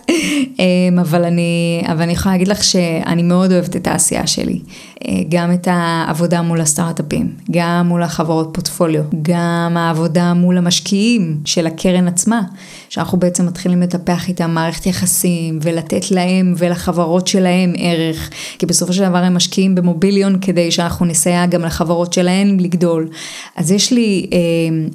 אה, 0.61 0.65
אבל 1.01 1.25
אני, 1.25 1.83
אבל 1.87 2.03
אני 2.03 2.13
יכולה 2.13 2.35
להגיד 2.35 2.49
לך 2.49 2.65
שאני 2.65 3.23
מאוד 3.23 3.53
אוהבת 3.53 3.77
את 3.77 3.87
העשייה 3.87 4.27
שלי. 4.27 4.61
אה, 5.09 5.21
גם 5.29 5.53
את 5.53 5.69
העבודה 5.71 6.43
מול 6.43 6.61
הסטארט-אפים, 6.61 7.33
גם 7.51 7.87
מול 7.89 8.03
החברות 8.03 8.51
פורטפוליו, 8.53 9.03
גם 9.23 9.77
העבודה 9.77 10.35
מול 10.35 10.59
המשקיעים 10.59 11.41
של 11.45 11.67
הקרן 11.67 12.09
עצמה, 12.09 12.41
שאנחנו 12.89 13.19
בעצם 13.19 13.47
מתחילים 13.47 13.83
לטפח 13.83 14.29
איתם 14.29 14.51
מערכת 14.51 14.87
יחסים 14.87 15.59
ולתת 15.63 16.11
להם 16.11 16.55
ולחברות 16.59 17.27
שלהם 17.27 17.73
ערך, 17.79 18.31
כי 18.59 18.67
בסופו 18.67 18.93
של 18.93 19.09
דבר 19.09 19.19
הם 19.19 19.35
משקיעים 19.35 19.75
במוביליון 19.75 20.39
כדי 20.41 20.71
שאנחנו 20.71 21.07
נסייע 21.07 21.47
גם 21.47 21.63
לחברות 21.63 22.13
שלהם 22.13 22.61
לגדול. 22.61 23.09
אז 23.57 23.71
יש 23.71 23.93
לי 23.93 24.27
אה, 24.33 24.39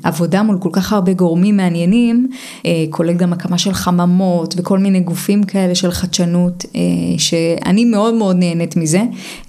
עבודה 0.04 0.44
מול 0.44 0.58
כל 0.60 0.70
כך 0.72 0.94
הרבה 0.94 1.14
גורמים 1.14 1.58
מעניינים, 1.58 2.30
כולל 2.89 3.13
גם 3.13 3.34
הקמה 3.34 3.58
של 3.58 3.73
חממות 3.73 4.54
וכל 4.58 4.80
מיני 4.80 5.00
גופים 5.00 5.43
כאלה 5.43 5.76
של 5.76 5.91
חדשנות, 5.91 6.65
אה, 6.76 6.82
שאני 7.17 7.86
מאוד 7.86 8.13
מאוד 8.13 8.36
נהנית 8.39 8.76
מזה, 8.76 9.02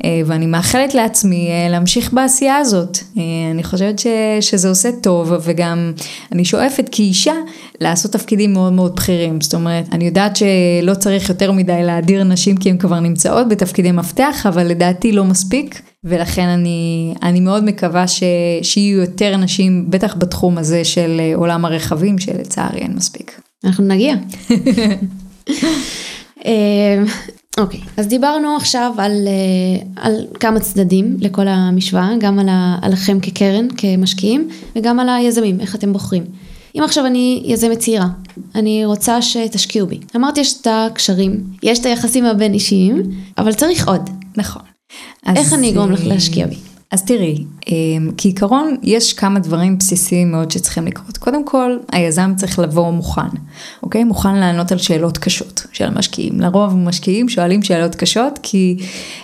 אה, 0.04 0.20
ואני 0.26 0.46
מאחלת 0.46 0.94
לעצמי 0.94 1.48
אה, 1.50 1.68
להמשיך 1.68 2.12
בעשייה 2.12 2.56
הזאת. 2.56 2.98
אה, 3.18 3.22
אני 3.50 3.64
חושבת 3.64 3.98
ש, 3.98 4.06
שזה 4.40 4.68
עושה 4.68 4.88
טוב, 5.02 5.32
וגם 5.42 5.92
אני 6.32 6.44
שואפת 6.44 6.88
כאישה 6.92 7.34
לעשות 7.80 8.12
תפקידים 8.12 8.52
מאוד 8.52 8.72
מאוד 8.72 8.96
בכירים. 8.96 9.40
זאת 9.40 9.54
אומרת, 9.54 9.84
אני 9.92 10.04
יודעת 10.06 10.36
שלא 10.36 10.94
צריך 10.94 11.28
יותר 11.28 11.52
מדי 11.52 11.82
להדיר 11.82 12.24
נשים 12.24 12.56
כי 12.56 12.70
הן 12.70 12.78
כבר 12.78 13.00
נמצאות 13.00 13.48
בתפקידי 13.48 13.92
מפתח, 13.92 14.46
אבל 14.48 14.66
לדעתי 14.66 15.12
לא 15.12 15.24
מספיק. 15.24 15.82
ולכן 16.04 16.46
אני, 16.48 17.14
אני 17.22 17.40
מאוד 17.40 17.64
מקווה 17.64 18.08
ש, 18.08 18.22
שיהיו 18.62 19.00
יותר 19.00 19.36
נשים, 19.36 19.90
בטח 19.90 20.14
בתחום 20.18 20.58
הזה 20.58 20.84
של 20.84 21.16
אה, 21.20 21.32
עולם 21.34 21.64
הרכבים, 21.64 22.18
שלצערי 22.18 22.78
אין 22.78 22.92
מספיק. 22.94 23.40
אנחנו 23.64 23.84
נגיע. 23.84 24.14
אה, 26.46 27.02
אוקיי, 27.58 27.80
אז 27.96 28.06
דיברנו 28.06 28.56
עכשיו 28.56 28.94
על, 28.98 29.12
אה, 29.26 30.02
על 30.02 30.26
כמה 30.40 30.60
צדדים 30.60 31.16
לכל 31.20 31.48
המשוואה, 31.48 32.10
גם 32.20 32.38
על, 32.38 32.48
ה, 32.48 32.78
עליכם 32.82 33.20
כקרן, 33.20 33.68
כמשקיעים, 33.76 34.48
וגם 34.76 35.00
על 35.00 35.08
היזמים, 35.08 35.60
איך 35.60 35.74
אתם 35.74 35.92
בוחרים. 35.92 36.24
אם 36.74 36.82
עכשיו 36.82 37.06
אני 37.06 37.42
יזמת 37.44 37.78
צעירה, 37.78 38.08
אני 38.54 38.84
רוצה 38.84 39.22
שתשקיעו 39.22 39.86
בי. 39.86 40.00
אמרתי 40.16 40.40
יש 40.40 40.60
את 40.60 40.66
הקשרים, 40.70 41.40
יש 41.62 41.78
את 41.78 41.86
היחסים 41.86 42.24
הבין 42.24 42.54
אישיים, 42.54 43.02
אבל 43.38 43.52
צריך 43.52 43.88
עוד. 43.88 44.10
נכון. 44.36 44.62
איך 45.36 45.52
אני 45.52 45.70
אגרום 45.70 45.92
לך 45.92 46.00
להשקיע 46.04 46.46
בי? 46.46 46.56
אז 46.90 47.04
תראי, 47.04 47.44
אה, 47.68 47.74
כעיקרון 48.16 48.76
יש 48.82 49.12
כמה 49.12 49.38
דברים 49.38 49.78
בסיסיים 49.78 50.30
מאוד 50.30 50.50
שצריכים 50.50 50.86
לקרות. 50.86 51.16
קודם 51.18 51.44
כל, 51.44 51.76
היזם 51.92 52.32
צריך 52.36 52.58
לבוא 52.58 52.90
מוכן, 52.90 53.28
אוקיי? 53.82 54.04
מוכן 54.04 54.34
לענות 54.34 54.72
על 54.72 54.78
שאלות 54.78 55.18
קשות 55.18 55.66
של 55.72 55.84
המשקיעים. 55.84 56.40
לרוב 56.40 56.76
משקיעים 56.76 57.28
שואלים 57.28 57.62
שאלות 57.62 57.94
קשות 57.94 58.38
כי 58.42 58.76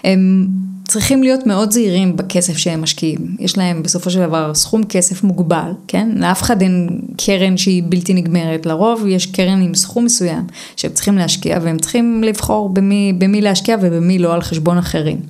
הם 0.05 0.49
צריכים 0.89 1.23
להיות 1.23 1.47
מאוד 1.47 1.71
זהירים 1.71 2.17
בכסף 2.17 2.57
שהם 2.57 2.83
משקיעים. 2.83 3.37
יש 3.39 3.59
להם 3.59 3.83
בסופו 3.83 4.11
של 4.11 4.27
דבר 4.27 4.55
סכום 4.55 4.85
כסף 4.85 5.23
מוגבל, 5.23 5.73
כן? 5.89 6.09
לאף 6.17 6.43
אחד 6.43 6.63
אין 6.63 7.01
קרן 7.17 7.57
שהיא 7.57 7.83
בלתי 7.89 8.15
נגמרת. 8.15 8.67
לרוב 8.67 9.07
יש 9.07 9.27
קרן 9.27 9.63
עם 9.63 9.75
סכום 9.75 10.05
מסוים 10.05 10.47
שהם 10.77 10.93
צריכים 10.93 11.19
להשקיע 11.19 11.59
והם 11.63 11.79
צריכים 11.79 12.23
לבחור 12.25 12.69
במי, 12.69 13.13
במי 13.19 13.41
להשקיע 13.41 13.77
ובמי 13.81 14.19
לא 14.19 14.35
על 14.35 14.43
חשבון 14.43 14.79
אחרים. 14.79 15.21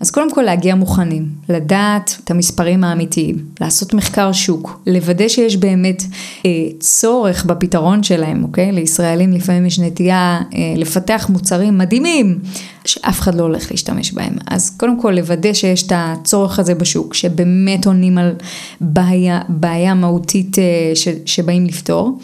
אז 0.00 0.10
קודם 0.10 0.34
כל 0.34 0.42
להגיע 0.42 0.74
מוכנים, 0.74 1.28
לדעת 1.48 2.16
את 2.24 2.30
המספרים 2.30 2.84
האמיתיים, 2.84 3.36
לעשות 3.60 3.94
מחקר 3.94 4.32
שוק, 4.32 4.80
לוודא 4.86 5.28
שיש 5.28 5.56
באמת 5.56 6.02
אה, 6.46 6.50
צורך 6.80 7.44
בפתרון 7.44 8.02
שלהם, 8.02 8.42
אוקיי? 8.44 8.72
לישראלים 8.72 9.32
לפעמים 9.32 9.66
יש 9.66 9.78
נטייה 9.78 10.40
אה, 10.54 10.74
לפתח 10.76 11.26
מוצרים 11.32 11.78
מדהימים, 11.78 12.38
שאף 12.84 13.20
אחד 13.20 13.34
לא 13.34 13.42
הולך 13.42 13.70
להשתמש 13.70 14.12
בהם. 14.12 14.36
אז 14.46 14.70
קודם 14.76 15.00
כל 15.00 15.10
לוודא 15.10 15.52
שיש 15.52 15.82
את 15.82 15.92
הצורך 15.94 16.58
הזה 16.58 16.74
בשוק, 16.74 17.14
שבאמת 17.14 17.86
עונים 17.86 18.18
על 18.18 18.32
בעיה, 18.80 19.40
בעיה 19.48 19.94
מהותית 19.94 20.58
אה, 20.58 20.64
ש, 20.94 21.08
שבאים 21.24 21.66
לפתור. 21.66 22.18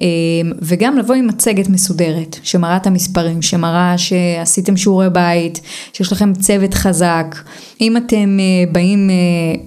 אמ, 0.00 0.52
וגם 0.62 0.98
לבוא 0.98 1.14
עם 1.14 1.26
מצגת 1.26 1.68
מסודרת, 1.68 2.36
שמראה 2.42 2.76
את 2.76 2.86
המספרים, 2.86 3.42
שמראה 3.42 3.98
שעשיתם 3.98 4.76
שיעורי 4.76 5.10
בית, 5.10 5.60
שיש 5.92 6.12
לכם 6.12 6.32
צוות 6.34 6.74
חזק. 6.74 7.36
אם 7.80 7.96
אתם 7.96 8.38
אה, 8.40 8.72
באים 8.72 9.10
אה, 9.10 9.14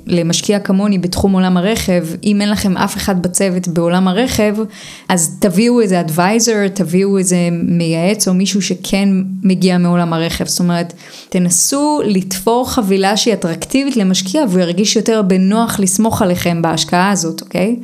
למשקיע 0.08 0.60
כמוני 0.60 0.97
בתחום 0.97 1.34
עולם 1.34 1.58
הרכב, 1.58 2.06
אם 2.24 2.41
אין 2.41 2.50
לכם 2.50 2.78
אף 2.78 2.97
אחד 2.97 3.21
בצוות 3.21 3.67
בעולם 3.67 4.08
הרכב, 4.08 4.56
אז 5.10 5.38
תביאו 5.39 5.82
איזה 5.82 6.00
אדוויזר, 6.00 6.67
תביאו 6.74 7.17
איזה 7.17 7.50
מייעץ 7.52 8.28
או 8.28 8.34
מישהו 8.34 8.62
שכן 8.62 9.10
מגיע 9.43 9.78
מעולם 9.78 10.13
הרכב. 10.13 10.45
זאת 10.47 10.60
אומרת, 10.60 10.93
תנסו 11.30 12.02
לתפור 12.06 12.71
חבילה 12.71 13.17
שהיא 13.17 13.34
אטרקטיבית 13.34 13.97
למשקיע 13.97 14.43
והוא 14.50 14.62
ירגיש 14.62 14.95
יותר 14.95 15.21
בנוח 15.21 15.80
לסמוך 15.80 16.21
עליכם 16.21 16.62
בהשקעה 16.62 17.12
הזאת, 17.12 17.41
אוקיי? 17.41 17.76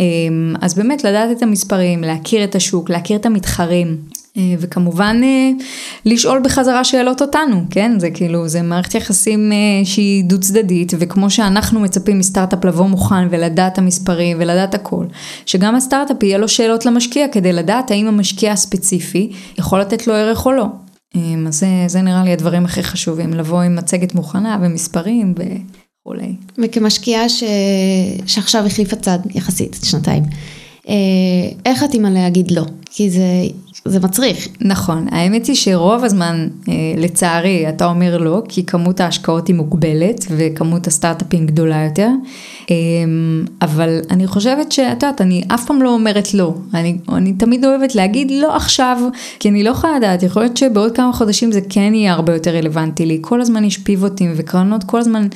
אמ, 0.00 0.54
אז 0.60 0.74
באמת 0.74 1.04
לדעת 1.04 1.36
את 1.36 1.42
המספרים, 1.42 2.02
להכיר 2.02 2.44
את 2.44 2.54
השוק, 2.54 2.90
להכיר 2.90 3.16
את 3.16 3.26
המתחרים. 3.26 3.96
אה, 4.36 4.54
וכמובן 4.58 5.20
אה, 5.24 5.50
לשאול 6.04 6.40
בחזרה 6.44 6.84
שאלות 6.84 7.22
אותנו, 7.22 7.64
כן? 7.70 7.98
זה 7.98 8.10
כאילו, 8.10 8.48
זה 8.48 8.62
מערכת 8.62 8.94
יחסים 8.94 9.52
אה, 9.52 9.84
שהיא 9.84 10.24
דו 10.24 10.40
צדדית, 10.40 10.92
וכמו 10.98 11.30
שאנחנו 11.30 11.80
מצפים 11.80 12.18
מסטארט-אפ 12.18 12.64
לבוא 12.64 12.86
מוכן 12.86 13.28
ולדעת 13.30 13.72
את 13.72 13.78
המספרים 13.78 14.36
ולדעת 14.40 14.74
הכל, 14.74 15.06
שגם 15.46 15.74
הסטארט-אפ 15.74 16.22
יהיה 16.22 16.38
לו 16.38 16.48
שאלות 16.48 16.86
למשקיע 16.86 17.28
כדי 17.28 17.52
לדעת 17.52 17.90
האם 17.90 18.06
המשקיע 18.06 18.52
הספציפי 18.52 19.32
יכול 19.58 19.80
לתת 19.80 20.06
לו 20.06 20.14
ערך 20.14 20.46
או 20.46 20.52
לא. 20.52 20.66
אז 21.48 21.60
זה, 21.60 21.66
זה 21.86 22.02
נראה 22.02 22.24
לי 22.24 22.32
הדברים 22.32 22.64
הכי 22.64 22.82
חשובים, 22.82 23.34
לבוא 23.34 23.62
עם 23.62 23.76
מצגת 23.76 24.14
מוכנה 24.14 24.58
ומספרים 24.62 25.34
וכולי. 25.34 26.34
וכמשקיעה 26.58 27.28
ש... 27.28 27.44
שעכשיו 28.26 28.66
החליפה 28.66 28.96
צד 28.96 29.18
יחסית, 29.34 29.76
שנתיים, 29.82 30.22
איך 31.66 31.84
את 31.84 31.94
אימא 31.94 32.08
להגיד 32.08 32.50
לא? 32.50 32.64
כי 32.90 33.10
זה, 33.10 33.22
זה 33.88 34.00
מצריך. 34.00 34.48
נכון, 34.60 35.06
האמת 35.10 35.46
היא 35.46 35.56
שרוב 35.56 36.04
הזמן, 36.04 36.48
אה, 36.68 36.74
לצערי, 36.96 37.68
אתה 37.68 37.86
אומר 37.86 38.18
לא, 38.18 38.42
כי 38.48 38.66
כמות 38.66 39.00
ההשקעות 39.00 39.48
היא 39.48 39.56
מוגבלת 39.56 40.24
וכמות 40.30 40.86
הסטארט-אפים 40.86 41.46
גדולה 41.46 41.84
יותר. 41.84 42.08
אה, 42.70 42.76
אבל 43.62 44.00
אני 44.10 44.26
חושבת 44.26 44.72
שאת 44.72 45.02
יודעת, 45.02 45.20
אני 45.20 45.42
אף 45.54 45.66
פעם 45.66 45.82
לא 45.82 45.94
אומרת 45.94 46.34
לא. 46.34 46.54
אני, 46.74 46.98
אני 47.08 47.32
תמיד 47.32 47.64
אוהבת 47.64 47.94
להגיד 47.94 48.30
לא 48.30 48.56
עכשיו, 48.56 48.98
כי 49.40 49.48
אני 49.48 49.64
לא 49.64 49.70
יכולה 49.70 49.96
לדעת, 49.96 50.22
יכול 50.22 50.42
להיות 50.42 50.56
שבעוד 50.56 50.92
כמה 50.92 51.12
חודשים 51.12 51.52
זה 51.52 51.60
כן 51.68 51.94
יהיה 51.94 52.12
הרבה 52.12 52.34
יותר 52.34 52.56
רלוונטי 52.56 53.06
לי. 53.06 53.18
כל 53.20 53.40
הזמן 53.40 53.64
יש 53.64 53.78
פיבוטים 53.78 54.32
וקרנות 54.36 54.84
כל 54.84 54.98
הזמן 54.98 55.28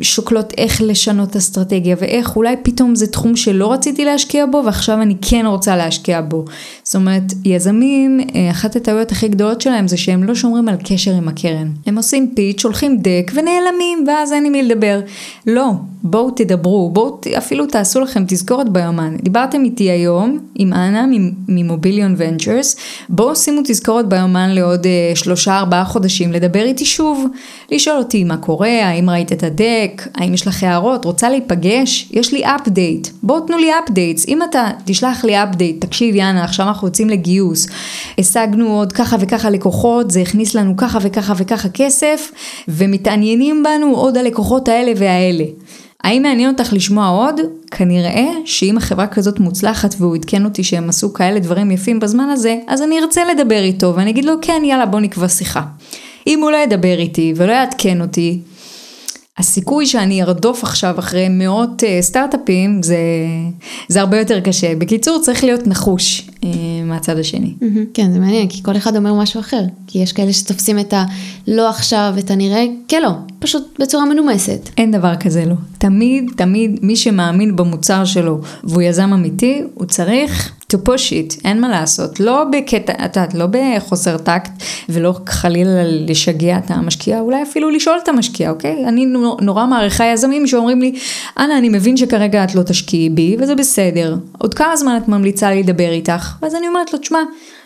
שוקלות 0.00 0.52
איך 0.58 0.82
לשנות 0.82 1.36
אסטרטגיה 1.36 1.96
ואיך 2.00 2.36
אולי 2.36 2.56
פתאום 2.62 2.94
זה 2.94 3.06
תחום 3.06 3.36
שלא 3.36 3.72
רציתי 3.72 4.04
להשקיע 4.04 4.46
בו 4.46 4.62
ועכשיו 4.66 5.02
אני 5.02 5.14
כן 5.22 5.46
רוצה 5.46 5.76
להשקיע 5.76 6.20
בו. 6.20 6.44
זאת 6.82 6.94
אומרת, 6.94 7.32
יזמים, 7.44 7.75
אה, 7.82 8.50
אחת 8.50 8.76
הטעויות 8.76 9.12
הכי 9.12 9.28
גדולות 9.28 9.60
שלהם 9.60 9.88
זה 9.88 9.96
שהם 9.96 10.24
לא 10.24 10.34
שומרים 10.34 10.68
על 10.68 10.76
קשר 10.84 11.14
עם 11.14 11.28
הקרן. 11.28 11.68
הם 11.86 11.96
עושים 11.96 12.32
פיץ', 12.34 12.60
שולחים 12.60 12.98
דק 12.98 13.32
ונעלמים, 13.34 14.04
ואז 14.06 14.32
אין 14.32 14.44
עם 14.44 14.52
מי 14.52 14.62
לדבר. 14.62 15.00
לא, 15.46 15.70
בואו 16.02 16.30
תדברו, 16.30 16.90
בואו 16.90 17.20
אפילו 17.38 17.66
תעשו 17.66 18.00
לכם 18.00 18.24
תזכורת 18.28 18.68
ביומן. 18.68 19.16
דיברתם 19.16 19.64
איתי 19.64 19.90
היום, 19.90 20.38
עם 20.54 20.72
אנה 20.72 21.04
ממוביליון 21.48 22.14
ונצ'רס, 22.18 22.76
בואו 23.08 23.36
שימו 23.36 23.60
תזכורת 23.64 24.08
ביומן 24.08 24.50
לעוד 24.50 24.86
אה, 24.86 25.16
שלושה 25.16 25.58
ארבעה 25.58 25.84
חודשים, 25.84 26.32
לדבר 26.32 26.62
איתי 26.62 26.84
שוב, 26.84 27.26
לשאול 27.72 27.98
אותי 27.98 28.24
מה 28.24 28.36
קורה, 28.36 28.68
האם 28.68 29.10
ראית 29.10 29.32
את 29.32 29.42
ה 29.42 29.53
deck, 29.53 30.08
האם 30.14 30.34
יש 30.34 30.46
לך 30.46 30.62
הערות, 30.62 31.04
רוצה 31.04 31.30
להיפגש, 31.30 32.08
יש 32.12 32.32
לי 32.32 32.42
update, 32.44 33.08
בואו 33.22 33.40
תנו 33.40 33.58
לי 33.58 33.70
updates, 33.84 34.28
אם 34.28 34.42
אתה 34.42 34.68
תשלח 34.84 35.24
לי 35.24 35.42
update, 35.42 35.84
תקשיבי 35.84 36.14
אנה, 36.14 36.44
עכשיו 36.44 36.68
אנחנו 36.68 36.88
יוצאים 36.88 37.10
לגיוס, 37.10 37.65
השגנו 38.18 38.78
עוד 38.78 38.92
ככה 38.92 39.16
וככה 39.20 39.50
לקוחות, 39.50 40.10
זה 40.10 40.20
הכניס 40.20 40.54
לנו 40.54 40.76
ככה 40.76 40.98
וככה 41.02 41.34
וככה 41.36 41.68
כסף, 41.68 42.30
ומתעניינים 42.68 43.62
בנו 43.62 43.96
עוד 43.96 44.16
הלקוחות 44.16 44.68
האלה 44.68 44.92
והאלה. 44.96 45.44
האם 46.04 46.22
מעניין 46.22 46.50
אותך 46.50 46.72
לשמוע 46.72 47.08
עוד? 47.08 47.40
כנראה 47.70 48.26
שאם 48.44 48.76
החברה 48.76 49.06
כזאת 49.06 49.40
מוצלחת 49.40 49.94
והוא 49.98 50.14
עדכן 50.14 50.44
אותי 50.44 50.64
שהם 50.64 50.88
עשו 50.88 51.12
כאלה 51.12 51.38
דברים 51.40 51.70
יפים 51.70 52.00
בזמן 52.00 52.28
הזה, 52.28 52.56
אז 52.66 52.82
אני 52.82 52.98
ארצה 52.98 53.20
לדבר 53.24 53.62
איתו 53.62 53.92
ואני 53.96 54.10
אגיד 54.10 54.24
לו 54.24 54.34
כן 54.42 54.62
יאללה 54.64 54.86
בוא 54.86 55.00
נקבע 55.00 55.28
שיחה. 55.28 55.62
אם 56.26 56.42
הוא 56.42 56.50
לא 56.50 56.56
ידבר 56.56 56.98
איתי 56.98 57.32
ולא 57.36 57.52
יעדכן 57.52 58.00
אותי, 58.00 58.40
הסיכוי 59.38 59.86
שאני 59.86 60.22
ארדוף 60.22 60.64
עכשיו 60.64 60.98
אחרי 60.98 61.28
מאות 61.30 61.82
uh, 61.82 61.86
סטארט-אפים 62.02 62.82
זה, 62.82 62.98
זה 63.88 64.00
הרבה 64.00 64.18
יותר 64.18 64.40
קשה. 64.40 64.74
בקיצור, 64.74 65.20
צריך 65.22 65.44
להיות 65.44 65.66
נחוש. 65.66 66.28
Um, 66.40 66.46
מהצד 66.84 67.18
השני. 67.18 67.54
כן, 67.94 68.12
זה 68.12 68.18
מעניין, 68.18 68.48
כי 68.48 68.62
כל 68.62 68.76
אחד 68.76 68.96
אומר 68.96 69.14
משהו 69.14 69.40
אחר. 69.40 69.62
כי 69.86 69.98
יש 69.98 70.12
כאלה 70.12 70.32
שתופסים 70.32 70.78
את 70.78 70.94
הלא 70.96 71.68
עכשיו, 71.68 72.14
את 72.18 72.30
הנראה 72.30 72.64
כלא, 72.90 73.10
פשוט 73.38 73.78
בצורה 73.80 74.04
מנומסת. 74.04 74.68
אין 74.76 74.90
דבר 74.90 75.16
כזה 75.16 75.44
לא. 75.44 75.54
תמיד, 75.78 76.24
תמיד, 76.36 76.78
מי 76.82 76.96
שמאמין 76.96 77.56
במוצר 77.56 78.04
שלו 78.04 78.40
והוא 78.64 78.82
יזם 78.82 79.10
אמיתי, 79.12 79.62
הוא 79.74 79.86
צריך 79.86 80.52
to 80.72 80.76
push 80.76 81.10
it, 81.10 81.40
אין 81.44 81.60
מה 81.60 81.68
לעשות. 81.68 82.20
לא 82.20 82.44
בקטע, 82.52 82.92
את 82.92 83.16
יודעת, 83.16 83.34
לא 83.34 83.46
בחוסר 83.50 84.16
טקט 84.18 84.50
ולא 84.88 85.14
חלילה 85.28 85.82
לשגע 85.84 86.58
את 86.58 86.70
המשקיע, 86.70 87.20
אולי 87.20 87.42
אפילו 87.42 87.70
לשאול 87.70 87.98
את 88.02 88.08
המשקיע, 88.08 88.50
אוקיי? 88.50 88.84
אני 88.88 89.06
נו- 89.06 89.36
נורא 89.40 89.66
מעריכה 89.66 90.04
יזמים 90.04 90.46
שאומרים 90.46 90.80
לי, 90.80 90.92
אנה, 91.38 91.58
אני 91.58 91.68
מבין 91.68 91.96
שכרגע 91.96 92.44
את 92.44 92.54
לא 92.54 92.62
תשקיעי 92.62 93.10
בי, 93.10 93.36
וזה 93.40 93.54
בסדר. 93.54 94.16
עוד 94.38 94.54
כמה 94.54 94.76
זמן 94.76 94.98
את 95.02 95.08
ממליצה 95.08 95.50
לי 95.50 95.62
לדבר 95.62 95.90
איתך? 95.90 96.34
ואז 96.42 96.54
אני 96.54 96.68
אומרת 96.68 96.92
לו, 96.92 96.98
תשמע, 96.98 97.18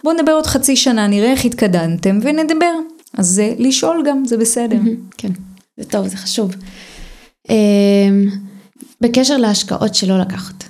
בוא 0.04 0.12
נדבר 0.12 0.32
עוד 0.32 0.46
חצי 0.46 0.76
שנה, 0.76 1.06
נראה 1.06 1.30
איך 1.30 1.44
התקדמתם 1.44 2.18
ונדבר. 2.22 2.72
אז 3.18 3.26
זה 3.26 3.52
לשאול 3.58 4.04
גם, 4.06 4.24
זה 4.24 4.36
בסדר. 4.36 4.78
כן, 5.18 5.28
זה 5.76 5.84
טוב, 5.84 6.08
זה 6.08 6.16
חשוב. 6.16 6.54
אמ, 7.50 8.26
בקשר 9.00 9.36
להשקעות 9.36 9.94
שלא 9.94 10.18
לקחת. 10.18 10.69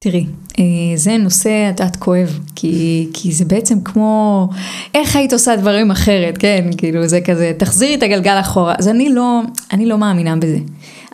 תראי, 0.00 0.26
אה, 0.58 0.64
זה 0.96 1.16
נושא, 1.16 1.70
את 1.70 1.80
יודעת, 1.80 1.96
כואב, 1.96 2.38
כי, 2.54 3.08
כי 3.12 3.32
זה 3.32 3.44
בעצם 3.44 3.80
כמו, 3.80 4.48
איך 4.94 5.16
היית 5.16 5.32
עושה 5.32 5.56
דברים 5.56 5.90
אחרת, 5.90 6.38
כן? 6.38 6.64
כאילו, 6.76 7.06
זה 7.06 7.20
כזה, 7.20 7.52
תחזירי 7.58 7.94
את 7.94 8.02
הגלגל 8.02 8.40
אחורה. 8.40 8.74
אז 8.78 8.88
אני 8.88 9.08
לא, 9.08 9.40
אני 9.72 9.86
לא 9.86 9.98
מאמינה 9.98 10.36
בזה. 10.36 10.58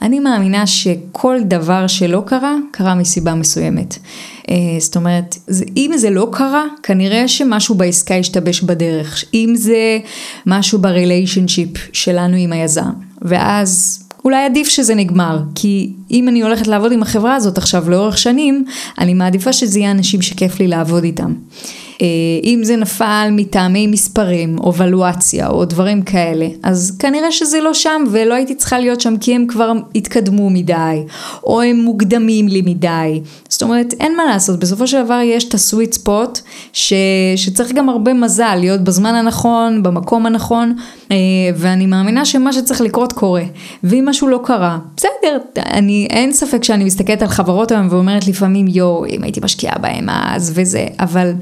אני 0.03 0.21
מאמינה 0.21 0.67
שכל 0.67 1.37
דבר 1.45 1.87
שלא 1.87 2.23
קרה, 2.27 2.55
קרה 2.71 2.95
מסיבה 2.95 3.35
מסוימת. 3.35 3.99
אה, 4.51 4.55
זאת 4.79 4.97
אומרת, 4.97 5.37
אם 5.77 5.91
זה 5.97 6.11
לא 6.11 6.29
קרה, 6.33 6.65
כנראה 6.83 7.29
שמשהו 7.29 7.75
בעסקה 7.75 8.15
השתבש 8.15 8.61
בדרך. 8.61 9.25
אם 9.35 9.53
זה 9.57 9.99
משהו 10.47 10.79
בריליישנשיפ 10.79 11.71
שלנו 11.93 12.37
עם 12.37 12.53
היזם. 12.53 12.91
ואז 13.23 14.04
אולי 14.25 14.45
עדיף 14.45 14.69
שזה 14.69 14.95
נגמר, 14.95 15.39
כי 15.55 15.93
אם 16.11 16.29
אני 16.29 16.43
הולכת 16.43 16.67
לעבוד 16.67 16.93
עם 16.93 17.03
החברה 17.03 17.35
הזאת 17.35 17.59
עכשיו 17.59 17.91
לאורך 17.91 18.19
שנים, 18.19 18.65
אני 18.99 19.15
מעדיפה 19.15 19.53
שזה 19.53 19.79
יהיה 19.79 19.91
אנשים 19.91 20.23
שכיף 20.23 20.61
לי 20.61 20.69
לעבוד 20.69 21.05
איתם. 21.05 21.35
אה, 22.03 22.07
אם 22.45 22.61
זה 22.63 22.77
נפל 22.77 23.29
מטעמי 23.33 23.87
מספרים, 23.87 24.59
או 24.59 24.75
ולואציה, 24.75 25.49
או 25.49 25.65
דברים 25.65 26.03
כאלה, 26.03 26.47
אז 26.63 26.97
כנראה 26.99 27.33
שזה 27.33 27.61
לא 27.61 27.75
שם, 27.75 28.05
ולא 28.11 28.35
הייתי 28.35 28.55
צריכה 28.55 28.79
להיות 28.79 29.01
שם 29.01 29.17
כי 29.17 29.35
הם 29.35 29.47
כבר 29.47 29.73
התקדמו 29.95 30.51
מדי, 30.51 31.03
או 31.45 31.63
הם 31.63 31.77
מוקדמים 31.77 32.49
לי 32.49 32.63
מדי. 32.65 33.21
זאת 33.49 33.63
אומרת, 33.63 33.95
אין 34.01 34.17
מה 34.17 34.25
לעשות, 34.25 34.61
בסופו 34.61 34.87
של 34.87 35.05
דבר 35.05 35.21
יש 35.25 35.45
את 35.45 35.55
הסוויט 35.55 35.93
ספוט, 35.93 36.39
ש... 36.73 36.93
שצריך 37.37 37.73
גם 37.73 37.89
הרבה 37.89 38.15
מזל 38.15 38.55
להיות 38.61 38.81
בזמן 38.81 39.15
הנכון, 39.15 39.83
במקום 39.83 40.27
הנכון, 40.27 40.77
אה, 41.11 41.17
ואני 41.57 41.87
מאמינה 41.87 42.25
שמה 42.25 42.53
שצריך 42.53 42.81
לקרות 42.81 43.13
קורה. 43.13 43.45
ואם 43.85 44.05
משהו 44.09 44.29
לא 44.29 44.41
קרה, 44.45 44.79
בסדר, 44.97 45.39
אני, 45.57 46.07
אין 46.11 46.33
ספק 46.33 46.65
שאני 46.65 46.85
מסתכלת 46.85 47.23
על 47.23 47.29
חברות 47.29 47.73
היום 47.73 47.89
ואומרת 47.91 48.27
לפעמים, 48.27 48.67
יואו, 48.69 49.07
אם 49.07 49.23
הייתי 49.23 49.41
משקיעה 49.45 49.79
בהם 49.79 50.09
אז 50.11 50.53
וזה, 50.55 50.87
אבל 51.01 51.33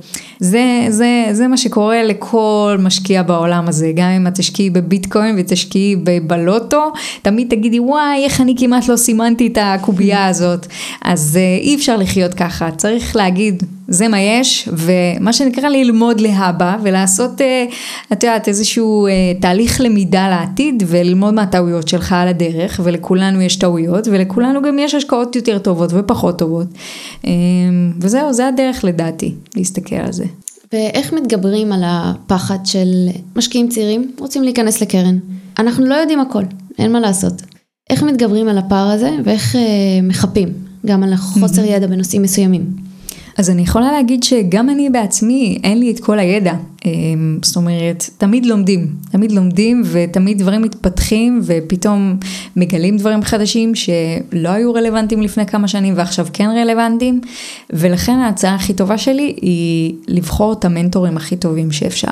זה, 0.41 0.52
זה, 0.89 1.27
זה 1.33 1.49
מה 1.49 1.57
שקורה 1.57 2.03
לכל 2.03 2.77
משקיע 2.81 3.23
בעולם 3.23 3.69
הזה, 3.69 3.93
גם 3.95 4.09
אם 4.09 4.27
את 4.27 4.35
תשקיעי 4.35 4.71
בביטקוין 4.71 5.35
ותשקיעי 5.39 5.97
בלוטו, 6.27 6.93
תמיד 7.23 7.51
תגידי, 7.51 7.81
וואי, 7.81 8.25
איך 8.25 8.41
אני 8.41 8.55
כמעט 8.59 8.89
לא 8.89 8.97
סימנתי 8.97 9.47
את 9.47 9.59
הקובייה 9.61 10.27
הזאת. 10.27 10.67
אז 11.03 11.39
אה, 11.41 11.59
אי 11.61 11.75
אפשר 11.75 11.97
לחיות 11.97 12.35
ככה, 12.35 12.71
צריך 12.71 13.17
להגיד, 13.17 13.63
זה 13.89 14.09
מה 14.09 14.21
יש, 14.21 14.69
ומה 14.73 15.33
שנקרא 15.33 15.69
ללמוד 15.69 16.21
להבא 16.21 16.77
ולעשות, 16.83 17.41
אה, 17.41 17.65
את 18.13 18.23
יודעת, 18.23 18.49
איזשהו 18.49 19.07
אה, 19.07 19.13
תהליך 19.41 19.81
למידה 19.81 20.29
לעתיד 20.29 20.83
וללמוד 20.87 21.35
מהטעויות 21.35 21.89
שלך 21.89 22.13
על 22.13 22.29
הדרך, 22.29 22.81
ולכולנו 22.85 23.43
יש 23.43 23.57
טעויות, 23.57 24.09
ולכולנו 24.11 24.63
גם 24.63 24.79
יש 24.79 24.95
השקעות 24.95 25.37
יותר 25.37 25.59
טובות 25.59 25.91
ופחות 25.93 26.39
טובות. 26.39 26.67
אה, 27.27 27.31
וזהו, 28.01 28.33
זה 28.33 28.49
הדרך 28.49 28.85
לדעתי, 28.85 29.35
להסתכל 29.57 29.97
על 29.97 30.13
זה. 30.13 30.25
ואיך 30.73 31.13
מתגברים 31.13 31.73
על 31.73 31.83
הפחד 31.87 32.59
של 32.65 33.09
משקיעים 33.37 33.69
צעירים 33.69 34.13
רוצים 34.19 34.43
להיכנס 34.43 34.81
לקרן? 34.81 35.19
אנחנו 35.59 35.87
לא 35.87 35.95
יודעים 35.95 36.21
הכל, 36.21 36.43
אין 36.79 36.93
מה 36.93 37.01
לעשות. 37.01 37.33
איך 37.91 38.03
מתגברים 38.03 38.49
על 38.49 38.59
הפער 38.59 38.91
הזה 38.91 39.11
ואיך 39.25 39.57
אה, 39.57 39.61
מחפים 40.03 40.49
גם 40.87 41.03
על 41.03 41.13
החוסר 41.13 41.65
ידע 41.65 41.87
בנושאים 41.87 42.23
מסוימים? 42.23 42.92
אז 43.39 43.51
אני 43.51 43.63
יכולה 43.63 43.93
להגיד 43.93 44.23
שגם 44.23 44.71
אני 44.71 44.91
בעצמי, 44.91 45.59
אין 45.65 45.79
לי 45.79 45.91
את 45.91 46.01
כל 46.01 46.19
הידע. 46.19 46.55
אמ, 46.85 47.39
זאת 47.43 47.57
אומרת, 47.57 48.11
תמיד 48.19 48.47
לומדים, 48.47 48.89
תמיד 49.11 49.33
לומדים 49.33 49.83
ותמיד 49.93 50.39
דברים 50.39 50.63
מתפתחים 50.63 51.41
ופתאום 51.43 52.17
מגלים 52.57 52.97
דברים 52.97 53.23
חדשים 53.23 53.75
שלא 53.75 54.49
היו 54.49 54.75
רלוונטיים 54.75 55.23
לפני 55.23 55.47
כמה 55.47 55.69
שנים 55.69 55.95
ועכשיו 55.97 56.27
כן 56.33 56.49
רלוונטיים. 56.63 57.21
ולכן 57.71 58.19
ההצעה 58.19 58.55
הכי 58.55 58.75
טובה 58.75 58.99
שלי 58.99 59.35
היא 59.41 59.95
לבחור 60.09 60.53
את 60.53 60.65
המנטורים 60.65 61.17
הכי 61.17 61.37
טובים 61.37 61.73
שאפשר. 61.73 62.09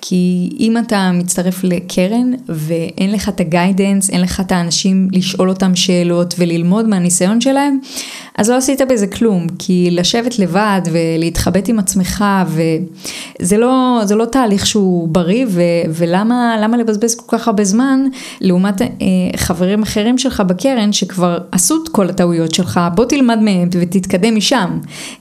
כי 0.00 0.50
אם 0.60 0.78
אתה 0.78 1.10
מצטרף 1.14 1.64
לקרן 1.64 2.32
ואין 2.48 3.12
לך 3.12 3.28
את 3.28 3.40
הגיידנס, 3.40 4.10
אין 4.10 4.20
לך 4.20 4.40
את 4.40 4.52
האנשים 4.52 5.08
לשאול 5.12 5.48
אותם 5.48 5.74
שאלות 5.74 6.34
וללמוד 6.38 6.88
מהניסיון 6.88 7.40
שלהם, 7.40 7.78
אז 8.36 8.50
לא 8.50 8.56
עשית 8.56 8.80
בזה 8.88 9.06
כלום, 9.06 9.46
כי 9.58 9.88
לשבת 9.90 10.38
לבד 10.38 10.80
ולהתחבט 10.92 11.68
עם 11.68 11.78
עצמך, 11.78 12.24
וזה 12.46 13.56
לא, 13.56 14.00
זה 14.12 14.16
לא 14.16 14.24
תהליך 14.24 14.66
שהוא 14.66 15.08
בריא, 15.08 15.46
ו, 15.48 15.62
ולמה 15.88 16.56
למה 16.60 16.76
לבזבז 16.76 17.14
כל 17.14 17.38
כך 17.38 17.48
הרבה 17.48 17.64
זמן, 17.64 18.06
לעומת 18.40 18.82
אה, 18.82 18.86
חברים 19.36 19.82
אחרים 19.82 20.18
שלך 20.18 20.40
בקרן, 20.40 20.92
שכבר 20.92 21.38
עשו 21.52 21.82
את 21.82 21.88
כל 21.88 22.08
הטעויות 22.08 22.54
שלך, 22.54 22.80
בוא 22.94 23.04
תלמד 23.04 23.38
מהם 23.38 23.68
ותתקדם 23.72 24.36
משם. 24.36 24.78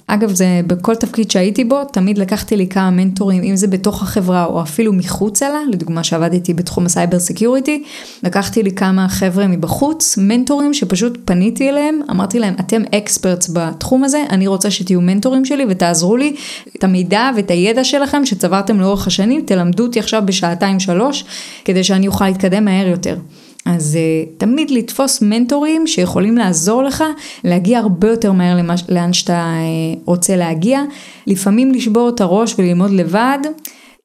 אגב, 0.08 0.34
זה 0.34 0.62
בכל 0.68 0.96
תפקיד 0.96 1.32
שהייתי 1.32 1.64
בו, 1.64 1.84
תמיד 1.84 2.18
לקחתי 2.18 2.58
לי 2.58 2.68
כמה 2.68 2.90
מנטורים, 2.90 3.44
אם 3.44 3.56
זה 3.56 3.68
בתוך 3.68 4.04
החברה 4.04 4.46
או 4.46 4.62
אפילו 4.62 4.94
מחוצה 4.94 5.50
לה, 5.50 5.60
לדוגמה 5.72 6.04
שעבדתי 6.04 6.54
בתחום 6.54 6.86
ה 6.86 6.91
cyber 6.91 7.20
security, 7.20 7.84
לקחתי 8.24 8.64
לי 8.64 8.72
כמה 8.72 9.10
חבר'ה 9.10 9.48
מבחוץ, 9.48 10.18
מנטורים 10.18 10.74
שפשוט 10.74 11.18
פניתי 11.26 11.70
אליהם, 11.70 12.02
אמרתי 12.10 12.40
להם, 12.40 12.54
אתם 12.60 12.82
experts 12.98 13.50
בתחום 13.54 14.04
הזה, 14.04 14.24
אני 14.30 14.48
רוצה 14.48 14.72
שתהיו 14.72 15.02
מנטורים 15.02 15.46
שלי 15.46 15.66
ותעזרו 15.70 16.18
לי 16.18 16.36
את 16.78 16.84
המידע 16.84 17.30
ואת 17.36 17.52
הידע 17.52 17.84
שלכם 17.84 18.26
שצברתם 18.26 18.81
לאורך 18.82 19.08
השנים, 19.08 19.42
תלמדו 19.46 19.84
אותי 19.84 20.00
עכשיו 20.00 20.24
בשעתיים 20.26 20.80
שלוש, 20.80 21.26
כדי 21.66 21.84
שאני 21.84 22.08
אוכל 22.08 22.26
להתקדם 22.28 22.66
מהר 22.66 22.88
יותר. 22.88 23.18
אז 23.66 23.98
uh, 23.98 24.30
תמיד 24.38 24.72
לתפוס 24.72 25.22
מנטורים 25.22 25.88
שיכולים 25.88 26.38
לעזור 26.38 26.84
לך 26.84 27.04
להגיע 27.44 27.80
הרבה 27.80 28.10
יותר 28.10 28.32
מהר 28.32 28.58
למה, 28.58 28.76
לאן 28.90 29.14
שאתה 29.14 29.54
uh, 29.54 30.00
רוצה 30.06 30.36
להגיע. 30.36 30.82
לפעמים 31.28 31.72
לשבור 31.72 32.10
את 32.10 32.22
הראש 32.22 32.56
וללמוד 32.58 32.92
לבד, 32.92 33.38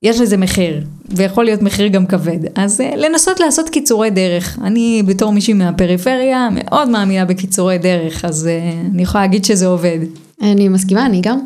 יש 0.03 0.21
לזה 0.21 0.37
מחיר, 0.37 0.85
ויכול 1.09 1.45
להיות 1.45 1.63
מחיר 1.63 1.87
גם 1.87 2.07
כבד. 2.07 2.39
אז 2.55 2.81
uh, 2.81 2.97
לנסות 2.97 3.41
לעשות 3.41 3.69
קיצורי 3.69 4.11
דרך. 4.11 4.59
אני 4.65 5.03
בתור 5.07 5.33
מישהי 5.33 5.55
מהפריפריה 5.55 6.49
מאוד 6.53 6.89
מאמינה 6.89 7.25
בקיצורי 7.25 7.79
דרך, 7.79 8.25
אז 8.25 8.49
uh, 8.49 8.93
אני 8.95 9.03
יכולה 9.03 9.25
להגיד 9.25 9.45
שזה 9.45 9.67
עובד. 9.67 9.99
אני 10.43 10.69
מסכימה, 10.69 11.07
אני 11.07 11.21
גם. 11.21 11.39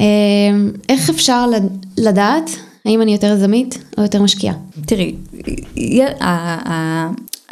אה, 0.00 0.04
איך 0.88 1.10
אפשר 1.10 1.46
לדעת 1.96 2.50
האם 2.84 3.02
אני 3.02 3.12
יותר 3.12 3.32
יזמית 3.32 3.78
או 3.98 4.02
יותר 4.02 4.22
משקיעה? 4.22 4.54
תראי, 4.86 5.14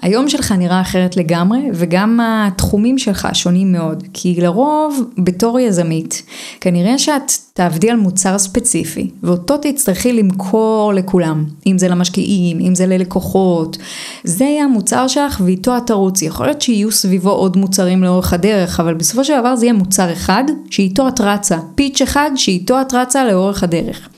היום 0.02 0.28
שלך 0.28 0.52
נראה 0.52 0.80
אחרת 0.80 1.16
לגמרי, 1.16 1.60
וגם 1.74 2.20
התחומים 2.22 2.98
שלך 2.98 3.28
שונים 3.32 3.72
מאוד. 3.72 4.02
כי 4.12 4.40
לרוב, 4.40 5.04
בתור 5.18 5.60
יזמית, 5.60 6.22
כנראה 6.60 6.98
שאת 6.98 7.32
תעבדי 7.52 7.90
על 7.90 7.96
מוצר 7.96 8.38
ספציפי, 8.38 9.10
ואותו 9.22 9.56
תצטרכי 9.56 10.12
למכור 10.12 10.92
לכולם. 10.94 11.44
אם 11.66 11.78
זה 11.78 11.88
למשקיעים, 11.88 12.60
אם 12.60 12.74
זה 12.74 12.86
ללקוחות. 12.86 13.76
זה 14.24 14.44
יהיה 14.44 14.64
המוצר 14.64 15.08
שלך 15.08 15.40
ואיתו 15.44 15.76
את 15.76 15.86
תרוצי. 15.86 16.24
יכול 16.24 16.46
להיות 16.46 16.62
שיהיו 16.62 16.92
סביבו 16.92 17.30
עוד 17.30 17.56
מוצרים 17.56 18.04
לאורך 18.04 18.32
הדרך, 18.32 18.80
אבל 18.80 18.94
בסופו 18.94 19.24
של 19.24 19.40
דבר 19.40 19.56
זה 19.56 19.66
יהיה 19.66 19.72
מוצר 19.72 20.12
אחד, 20.12 20.44
שאיתו 20.70 21.08
את 21.08 21.20
רצה. 21.20 21.58
פיץ' 21.74 22.02
אחד, 22.02 22.30
שאיתו 22.36 22.80
את 22.80 22.94
רצה 22.94 23.24
לאורך 23.24 23.62
הדרך. 23.62 24.08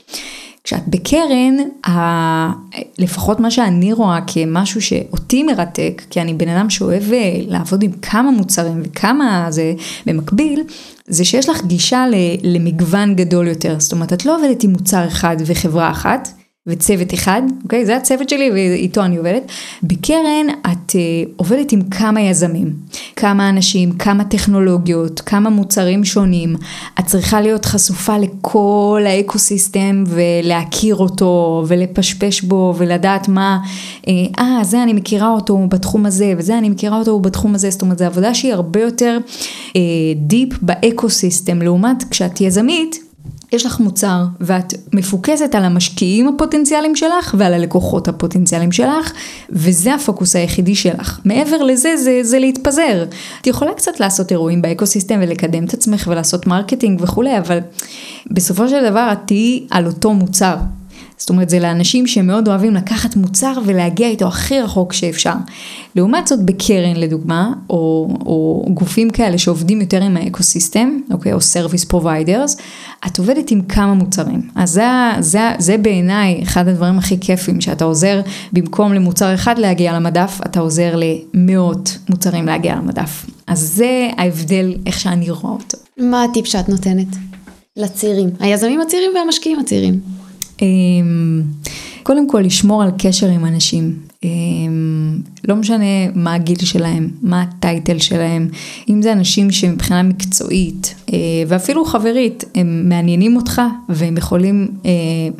כשאת 0.63 0.87
בקרן, 0.87 1.57
ה... 1.87 2.51
לפחות 2.99 3.39
מה 3.39 3.51
שאני 3.51 3.93
רואה 3.93 4.19
כמשהו 4.27 4.81
שאותי 4.81 5.43
מרתק, 5.43 6.01
כי 6.09 6.21
אני 6.21 6.33
בן 6.33 6.49
אדם 6.49 6.69
שאוהב 6.69 7.13
אה, 7.13 7.37
לעבוד 7.47 7.83
עם 7.83 7.91
כמה 7.91 8.31
מוצרים 8.31 8.81
וכמה 8.85 9.47
זה 9.49 9.73
במקביל, 10.05 10.63
זה 11.07 11.25
שיש 11.25 11.49
לך 11.49 11.65
גישה. 11.65 12.05
למגוון 12.43 13.15
גדול 13.15 13.47
יותר. 13.47 13.75
זאת 13.79 13.91
אומרת, 13.91 14.13
את 14.13 14.25
לא 14.25 14.37
עובדת 14.37 14.63
עם 14.63 14.71
מוצר 14.71 15.07
אחד 15.07 15.37
וחברה 15.45 15.91
אחת, 15.91 16.27
וצוות 16.67 17.13
אחד, 17.13 17.41
אוקיי? 17.63 17.85
זה 17.85 17.97
הצוות 17.97 18.29
שלי 18.29 18.51
ואיתו 18.51 19.03
אני 19.03 19.17
עובדת. 19.17 19.43
בקרן 19.83 20.47
את 20.61 20.91
uh, 20.91 20.95
עובדת 21.35 21.71
עם 21.71 21.81
כמה 21.81 22.21
יזמים, 22.21 22.73
כמה 23.15 23.49
אנשים, 23.49 23.91
כמה 23.91 24.23
טכנולוגיות, 24.23 25.21
כמה 25.21 25.49
מוצרים 25.49 26.05
שונים. 26.05 26.55
את 26.99 27.05
צריכה 27.05 27.41
להיות 27.41 27.65
חשופה 27.65 28.17
לכל 28.17 29.03
ה 29.05 29.15
ecosystem 29.15 30.03
ולהכיר 30.07 30.95
אותו 30.95 31.63
ולפשפש 31.67 32.41
בו 32.41 32.73
ולדעת 32.77 33.27
מה, 33.27 33.59
אה, 34.07 34.13
אה, 34.61 34.63
זה 34.63 34.83
אני 34.83 34.93
מכירה 34.93 35.31
אותו 35.31 35.67
בתחום 35.69 36.05
הזה 36.05 36.33
וזה 36.37 36.57
אני 36.57 36.69
מכירה 36.69 36.99
אותו 36.99 37.19
בתחום 37.19 37.55
הזה. 37.55 37.69
זאת 37.69 37.81
אומרת, 37.81 37.97
זו 37.97 38.05
עבודה 38.05 38.33
שהיא 38.33 38.53
הרבה 38.53 38.81
יותר 38.81 39.17
deep 40.15 40.53
אה, 40.53 40.57
ב 40.61 40.70
ecosystem, 40.70 41.61
לעומת 41.61 42.03
כשאת 42.09 42.41
יזמית. 42.41 43.02
יש 43.53 43.65
לך 43.65 43.79
מוצר 43.79 44.23
ואת 44.41 44.73
מפוקסת 44.93 45.55
על 45.55 45.63
המשקיעים 45.65 46.27
הפוטנציאליים 46.27 46.95
שלך 46.95 47.35
ועל 47.37 47.53
הלקוחות 47.53 48.07
הפוטנציאליים 48.07 48.71
שלך 48.71 49.13
וזה 49.49 49.93
הפוקוס 49.93 50.35
היחידי 50.35 50.75
שלך. 50.75 51.19
מעבר 51.25 51.63
לזה 51.63 51.97
זה, 51.97 52.19
זה 52.23 52.39
להתפזר. 52.39 53.05
את 53.41 53.47
יכולה 53.47 53.73
קצת 53.73 53.99
לעשות 53.99 54.31
אירועים 54.31 54.61
ב 54.61 54.67
ecosystem 54.67 55.19
ולקדם 55.21 55.65
את 55.65 55.73
עצמך 55.73 56.07
ולעשות 56.11 56.47
marketing 56.47 57.01
וכולי 57.01 57.37
אבל 57.37 57.59
בסופו 58.31 58.69
של 58.69 58.89
דבר 58.89 59.09
את 59.11 59.17
תהיי 59.25 59.67
על 59.71 59.85
אותו 59.85 60.13
מוצר. 60.13 60.55
זאת 61.23 61.29
אומרת, 61.29 61.49
זה 61.49 61.59
לאנשים 61.59 62.07
שמאוד 62.07 62.47
אוהבים 62.47 62.73
לקחת 62.73 63.15
מוצר 63.15 63.53
ולהגיע 63.65 64.07
איתו 64.07 64.27
הכי 64.27 64.59
רחוק 64.59 64.93
שאפשר. 64.93 65.33
לעומת 65.95 66.27
זאת, 66.27 66.45
בקרן 66.45 66.95
לדוגמה, 66.95 67.53
או, 67.69 68.07
או 68.25 68.65
גופים 68.73 69.09
כאלה 69.09 69.37
שעובדים 69.37 69.81
יותר 69.81 70.03
עם 70.03 70.17
ה 70.17 70.25
ecosystem, 70.25 70.99
אוקיי, 71.11 71.33
או 71.33 71.37
service 71.37 71.93
providers, 71.93 72.61
את 73.07 73.19
עובדת 73.19 73.51
עם 73.51 73.61
כמה 73.61 73.93
מוצרים. 73.93 74.41
אז 74.55 74.69
זה, 74.69 74.83
זה, 75.19 75.51
זה 75.59 75.77
בעיניי 75.77 76.43
אחד 76.43 76.67
הדברים 76.67 76.97
הכי 76.97 77.19
כיפים, 77.19 77.61
שאתה 77.61 77.85
עוזר, 77.85 78.21
במקום 78.53 78.93
למוצר 78.93 79.33
אחד 79.33 79.59
להגיע 79.59 79.93
למדף, 79.93 80.39
אתה 80.45 80.59
עוזר 80.59 80.95
למאות 80.95 81.97
מוצרים 82.09 82.45
להגיע 82.45 82.75
למדף. 82.75 83.25
אז 83.47 83.59
זה 83.59 84.09
ההבדל, 84.17 84.75
איך 84.85 84.99
שאני 84.99 85.29
רואה 85.29 85.53
אותו. 85.53 85.77
מה 85.97 86.23
הטיפ 86.23 86.45
שאת 86.45 86.69
נותנת 86.69 87.07
לצעירים, 87.77 88.29
היזמים 88.39 88.81
הצעירים 88.81 89.11
והמשקיעים 89.15 89.59
הצעירים? 89.59 90.22
אמ, 90.61 91.41
קודם 92.03 92.29
כל 92.29 92.39
לשמור 92.45 92.83
על 92.83 92.89
קשר 92.97 93.29
עם 93.29 93.45
אנשים. 93.45 93.97
אמ, 94.23 95.21
לא 95.47 95.55
משנה 95.55 96.09
מה 96.15 96.33
הגיל 96.33 96.59
שלהם, 96.59 97.09
מה 97.21 97.41
הטייטל 97.41 97.99
שלהם, 97.99 98.49
אם 98.89 99.01
זה 99.01 99.11
אנשים 99.13 99.51
שמבחינה 99.51 100.03
מקצועית 100.03 100.95
ואפילו 101.47 101.85
חברית, 101.85 102.43
הם 102.55 102.89
מעניינים 102.89 103.35
אותך 103.35 103.61
והם 103.89 104.17
יכולים, 104.17 104.67
אה, 104.85 104.91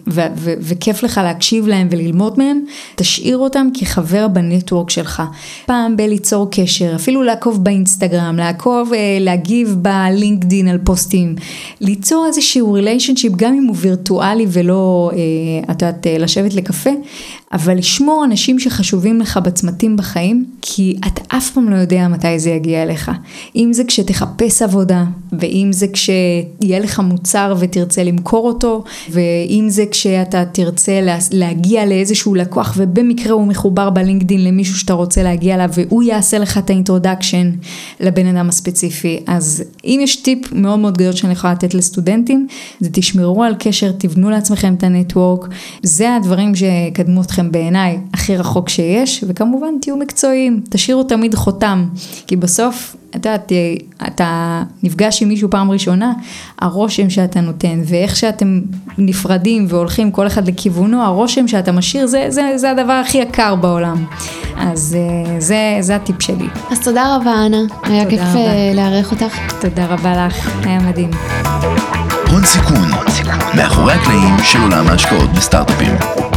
ו- 0.07 0.21
ו- 0.35 0.53
וכיף 0.59 1.03
לך 1.03 1.21
להקשיב 1.23 1.67
להם 1.67 1.87
וללמוד 1.91 2.37
מהם, 2.37 2.59
תשאיר 2.95 3.37
אותם 3.37 3.67
כחבר 3.73 4.27
בנטוורק 4.27 4.89
שלך. 4.89 5.23
פעם 5.65 5.97
בליצור 5.97 6.47
קשר, 6.51 6.95
אפילו 6.95 7.23
לעקוב 7.23 7.63
באינסטגרם, 7.63 8.35
לעקוב, 8.37 8.93
אה, 8.93 9.17
להגיב 9.19 9.75
בלינקדין 9.81 10.67
על 10.67 10.77
פוסטים, 10.83 11.35
ליצור 11.81 12.25
איזשהו 12.27 12.73
ריליישנשיפ 12.73 13.33
גם 13.35 13.53
אם 13.53 13.63
הוא 13.63 13.75
וירטואלי 13.79 14.45
ולא, 14.49 15.11
את 15.71 15.81
יודעת, 15.81 16.07
לשבת 16.19 16.53
לקפה, 16.53 16.89
אבל 17.53 17.77
לשמור 17.77 18.25
אנשים 18.25 18.59
שחשובים 18.59 19.19
לך 19.19 19.37
בצמתים 19.37 19.97
בחיים, 19.97 20.45
כי 20.61 20.95
אתה 21.07 21.37
אף 21.37 21.51
פעם 21.51 21.69
לא 21.69 21.75
יודע 21.75 22.07
מתי 22.07 22.39
זה 22.39 22.49
יגיע 22.49 22.83
אליך. 22.83 23.11
אם 23.55 23.73
זה 23.73 23.83
כשתחפש 23.83 24.61
עבודה, 24.61 25.03
ואם 25.39 25.62
זה 25.71 25.87
כשיהיה 25.93 26.79
לך 26.79 26.99
מוצר 26.99 27.55
ותרצה 27.59 28.03
למכור 28.03 28.47
אותו, 28.47 28.83
ואם 29.09 29.65
זה 29.69 29.85
כשאתה 29.91 30.45
תרצה 30.45 30.99
להגיע 31.31 31.85
לאיזשהו 31.85 32.35
לקוח 32.35 32.73
ובמקרה 32.77 33.33
הוא 33.33 33.47
מחובר 33.47 33.89
בלינקדין 33.89 34.43
למישהו 34.43 34.75
שאתה 34.75 34.93
רוצה 34.93 35.23
להגיע 35.23 35.55
אליו 35.55 35.69
והוא 35.73 36.03
יעשה 36.03 36.39
לך 36.39 36.57
את 36.57 36.69
ה 36.69 36.76
introduction 36.76 37.51
לבן 37.99 38.35
אדם 38.35 38.49
הספציפי. 38.49 39.19
אז 39.27 39.63
אם 39.85 39.99
יש 40.03 40.15
טיפ 40.15 40.51
מאוד 40.51 40.79
מאוד 40.79 40.97
גדול 40.97 41.11
שאני 41.11 41.33
יכולה 41.33 41.53
לתת 41.53 41.73
לסטודנטים, 41.73 42.47
זה 42.79 42.89
תשמרו 42.91 43.43
על 43.43 43.55
קשר, 43.59 43.91
תבנו 43.91 44.29
לעצמכם 44.29 44.73
את 44.73 44.83
ה 44.83 44.90
network, 44.90 45.47
זה 45.83 46.15
הדברים 46.15 46.55
שיקדמו 46.55 47.21
אתכם 47.21 47.51
בעיניי 47.51 47.97
הכי 48.13 48.37
רחוק 48.37 48.69
שיש, 48.69 49.23
וכמובן 49.27 49.73
תהיו 49.81 49.97
מקצועיים, 49.97 50.61
תשאירו 50.69 51.03
תמיד 51.03 51.35
חותם, 51.35 51.85
כי 52.27 52.35
בסוף, 52.35 52.95
את 53.15 53.25
יודעת, 53.25 53.51
אתה 54.07 54.63
נפגש 54.83 55.21
עם 55.21 55.29
מישהו 55.29 55.49
פעם 55.49 55.71
ראשונה, 55.71 56.13
הרושם 56.59 57.09
שאתה 57.09 57.41
נותן, 57.41 57.81
ואיך 57.85 58.15
שאתם 58.15 58.61
נפרדים 58.97 59.65
והולכים 59.69 60.11
כל 60.11 60.27
אחד 60.27 60.47
לכיוונו, 60.47 61.03
הרושם 61.03 61.47
שאתה 61.47 61.71
משאיר, 61.71 62.07
זה, 62.07 62.25
זה, 62.29 62.51
זה 62.55 62.71
הדבר 62.71 62.93
הכי 62.93 63.17
יקר 63.17 63.55
בעולם. 63.55 64.05
אז 64.57 64.97
אה, 64.99 65.39
זה, 65.39 65.77
זה 65.79 65.95
הטיפ 65.95 66.21
שלי. 66.21 66.47
אז 66.71 66.79
תודה 66.79 67.15
רבה, 67.15 67.45
אנה. 67.45 67.61
היה 67.83 68.09
כיף 68.09 68.21
אה, 68.21 68.71
לארח 68.75 69.11
אותך. 69.11 69.53
תודה 69.61 69.85
רבה 69.85 70.25
לך, 70.27 70.65
היה 70.65 70.79
מדהים. 70.79 71.09
הון 72.31 72.45
סיכון, 72.45 72.89
מאחורי 73.57 73.93
הקלעים 73.93 74.35
של 74.43 74.61
עולם 74.61 74.87
ההשקעות 74.87 75.29
בסטארט-אפים. 75.29 76.32